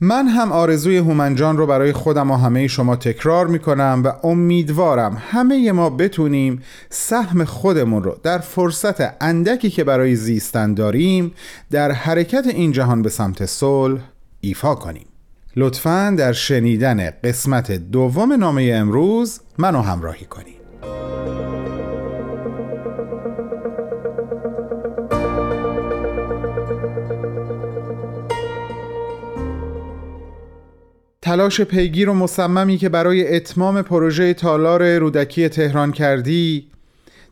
من 0.00 0.28
هم 0.28 0.52
آرزوی 0.52 0.96
هومنجان 0.96 1.56
رو 1.56 1.66
برای 1.66 1.92
خودم 1.92 2.30
و 2.30 2.36
همه 2.36 2.66
شما 2.66 2.96
تکرار 2.96 3.46
می‌کنم 3.46 4.02
و 4.04 4.26
امیدوارم 4.26 5.22
همه 5.30 5.72
ما 5.72 5.90
بتونیم 5.90 6.62
سهم 6.90 7.44
خودمون 7.44 8.02
رو 8.02 8.18
در 8.22 8.38
فرصت 8.38 9.22
اندکی 9.22 9.70
که 9.70 9.84
برای 9.84 10.16
زیستن 10.16 10.74
داریم 10.74 11.32
در 11.70 11.92
حرکت 11.92 12.46
این 12.46 12.72
جهان 12.72 13.02
به 13.02 13.08
سمت 13.08 13.46
صلح 13.46 14.00
ایفا 14.40 14.74
کنیم. 14.74 15.06
لطفا 15.56 16.14
در 16.18 16.32
شنیدن 16.32 17.10
قسمت 17.24 17.72
دوم 17.72 18.32
نامه 18.32 18.72
امروز 18.74 19.40
منو 19.58 19.80
همراهی 19.80 20.26
کنید. 20.26 20.58
تلاش 31.28 31.60
پیگیر 31.60 32.08
و 32.10 32.14
مصممی 32.14 32.76
که 32.76 32.88
برای 32.88 33.36
اتمام 33.36 33.82
پروژه 33.82 34.34
تالار 34.34 34.98
رودکی 34.98 35.48
تهران 35.48 35.92
کردی 35.92 36.66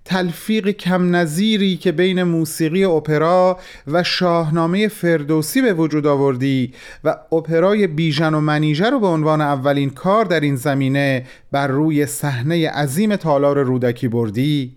تلفیق 0.05 0.71
کم 0.71 1.17
نظیری 1.17 1.77
که 1.77 1.93
بین 1.93 2.23
موسیقی 2.23 2.85
اپرا 2.85 3.59
و 3.87 4.03
شاهنامه 4.03 4.89
فردوسی 4.89 5.63
به 5.63 5.73
وجود 5.73 6.07
آوردی 6.07 6.73
و 7.05 7.17
اپرای 7.33 7.87
بیژن 7.87 8.35
و 8.35 8.41
منیژه 8.41 8.91
رو 8.91 9.01
به 9.01 9.07
عنوان 9.07 9.41
اولین 9.41 9.91
کار 9.91 10.25
در 10.25 10.41
این 10.41 10.57
زمینه 10.57 11.27
بر 11.53 11.67
روی 11.67 12.07
صحنه 12.07 12.71
عظیم 12.71 13.17
تالار 13.17 13.63
رودکی 13.63 14.09
بردی. 14.09 14.77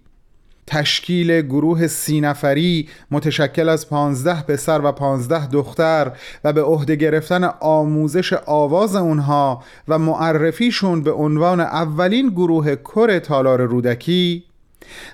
تشکیل 0.69 1.41
گروه 1.41 1.87
سی 1.87 2.21
نفری 2.21 2.89
متشکل 3.11 3.69
از 3.69 3.89
پانزده 3.89 4.41
پسر 4.41 4.81
و 4.83 4.91
پانزده 4.91 5.47
دختر 5.47 6.11
و 6.43 6.53
به 6.53 6.61
عهده 6.61 6.95
گرفتن 6.95 7.43
آموزش 7.59 8.33
آواز 8.33 8.95
اونها 8.95 9.63
و 9.87 9.99
معرفیشون 9.99 11.03
به 11.03 11.11
عنوان 11.11 11.59
اولین 11.59 12.29
گروه 12.29 12.75
کر 12.75 13.19
تالار 13.19 13.61
رودکی. 13.61 14.43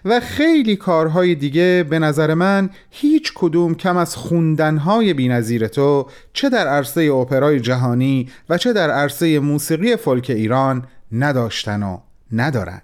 و 0.05 0.19
خیلی 0.19 0.75
کارهای 0.75 1.35
دیگه 1.35 1.85
به 1.89 1.99
نظر 1.99 2.33
من 2.33 2.69
هیچ 2.89 3.31
کدوم 3.35 3.75
کم 3.75 3.97
از 3.97 4.15
خوندنهای 4.15 5.13
بینظیر 5.13 5.67
تو 5.67 6.07
چه 6.33 6.49
در 6.49 6.67
عرصه 6.67 7.01
اپرای 7.01 7.59
جهانی 7.59 8.29
و 8.49 8.57
چه 8.57 8.73
در 8.73 8.91
عرصه 8.91 9.39
موسیقی 9.39 9.95
فولک 9.95 10.29
ایران 10.29 10.87
نداشتن 11.11 11.83
و 11.83 11.97
ندارن. 12.31 12.81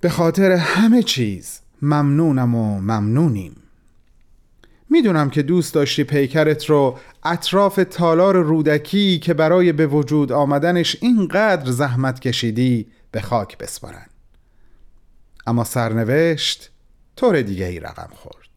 به 0.00 0.08
خاطر 0.08 0.52
همه 0.52 1.02
چیز 1.02 1.60
ممنونم 1.82 2.54
و 2.54 2.80
ممنونیم. 2.80 3.56
می‌دونم 4.90 5.30
که 5.30 5.42
دوست 5.42 5.74
داشتی 5.74 6.04
پیکرت 6.04 6.64
رو 6.64 6.98
اطراف 7.24 7.80
تالار 7.90 8.36
رودکی 8.36 9.18
که 9.18 9.34
برای 9.34 9.72
به 9.72 9.86
وجود 9.86 10.32
آمدنش 10.32 10.96
اینقدر 11.00 11.70
زحمت 11.70 12.20
کشیدی 12.20 12.86
به 13.10 13.20
خاک 13.20 13.58
بسپارن 13.58 14.06
اما 15.46 15.64
سرنوشت 15.64 16.70
طور 17.16 17.42
دیگه 17.42 17.64
ای 17.66 17.80
رقم 17.80 18.08
خورد. 18.14 18.48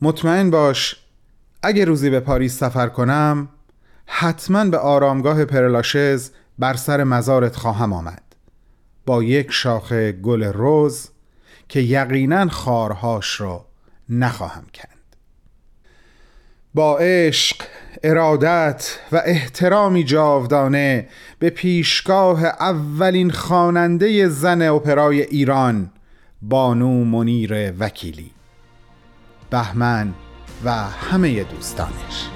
مطمئن 0.00 0.50
باش 0.50 0.96
اگه 1.62 1.84
روزی 1.84 2.10
به 2.10 2.20
پاریس 2.20 2.58
سفر 2.58 2.88
کنم 2.88 3.48
حتما 4.06 4.64
به 4.64 4.78
آرامگاه 4.78 5.44
پرلاشز 5.44 6.30
بر 6.58 6.74
سر 6.74 7.04
مزارت 7.04 7.56
خواهم 7.56 7.92
آمد. 7.92 8.22
با 9.06 9.22
یک 9.22 9.50
شاخه 9.50 10.12
گل 10.12 10.44
روز 10.44 11.08
که 11.68 11.80
یقینا 11.80 12.48
خارهاش 12.48 13.40
را 13.40 13.64
نخواهم 14.08 14.64
کند. 14.74 14.94
با 16.74 16.98
عشق 16.98 17.56
ارادت 18.02 18.98
و 19.12 19.22
احترامی 19.24 20.04
جاودانه 20.04 21.08
به 21.38 21.50
پیشگاه 21.50 22.44
اولین 22.44 23.30
خواننده 23.30 24.28
زن 24.28 24.62
اپرای 24.62 25.22
ایران 25.22 25.90
بانو 26.42 27.04
منیر 27.04 27.72
وکیلی. 27.78 28.30
بهمن 29.50 30.14
و 30.64 30.70
همه 30.72 31.44
دوستانش. 31.44 32.33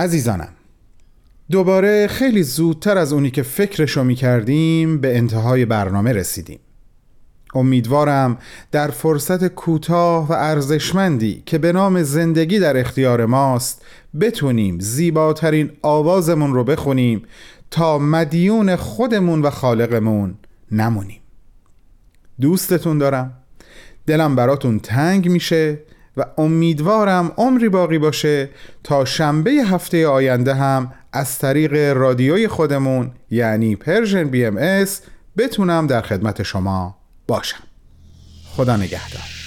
عزیزانم 0.00 0.48
دوباره 1.50 2.06
خیلی 2.06 2.42
زودتر 2.42 2.98
از 2.98 3.12
اونی 3.12 3.30
که 3.30 3.42
فکرشو 3.42 4.04
می 4.04 4.14
کردیم 4.14 5.00
به 5.00 5.16
انتهای 5.16 5.64
برنامه 5.64 6.12
رسیدیم. 6.12 6.60
امیدوارم 7.54 8.38
در 8.72 8.90
فرصت 8.90 9.48
کوتاه 9.48 10.28
و 10.28 10.32
ارزشمندی 10.32 11.42
که 11.46 11.58
به 11.58 11.72
نام 11.72 12.02
زندگی 12.02 12.58
در 12.58 12.76
اختیار 12.76 13.26
ماست 13.26 13.84
بتونیم 14.20 14.78
زیباترین 14.78 15.70
آوازمون 15.82 16.54
رو 16.54 16.64
بخونیم 16.64 17.22
تا 17.70 17.98
مدیون 17.98 18.76
خودمون 18.76 19.42
و 19.42 19.50
خالقمون 19.50 20.34
نمونیم. 20.72 21.20
دوستتون 22.40 22.98
دارم. 22.98 23.32
دلم 24.06 24.36
براتون 24.36 24.78
تنگ 24.78 25.28
میشه. 25.28 25.78
و 26.16 26.24
امیدوارم 26.38 27.32
عمری 27.36 27.68
باقی 27.68 27.98
باشه 27.98 28.48
تا 28.84 29.04
شنبه 29.04 29.50
هفته 29.50 30.08
آینده 30.08 30.54
هم 30.54 30.92
از 31.12 31.38
طریق 31.38 31.96
رادیوی 31.96 32.48
خودمون 32.48 33.10
یعنی 33.30 33.76
Persian 33.76 34.24
BM 34.24 34.84
بتونم 35.36 35.86
در 35.86 36.00
خدمت 36.00 36.42
شما 36.42 36.96
باشم. 37.26 37.62
خدا 38.56 38.76
نگهدار. 38.76 39.39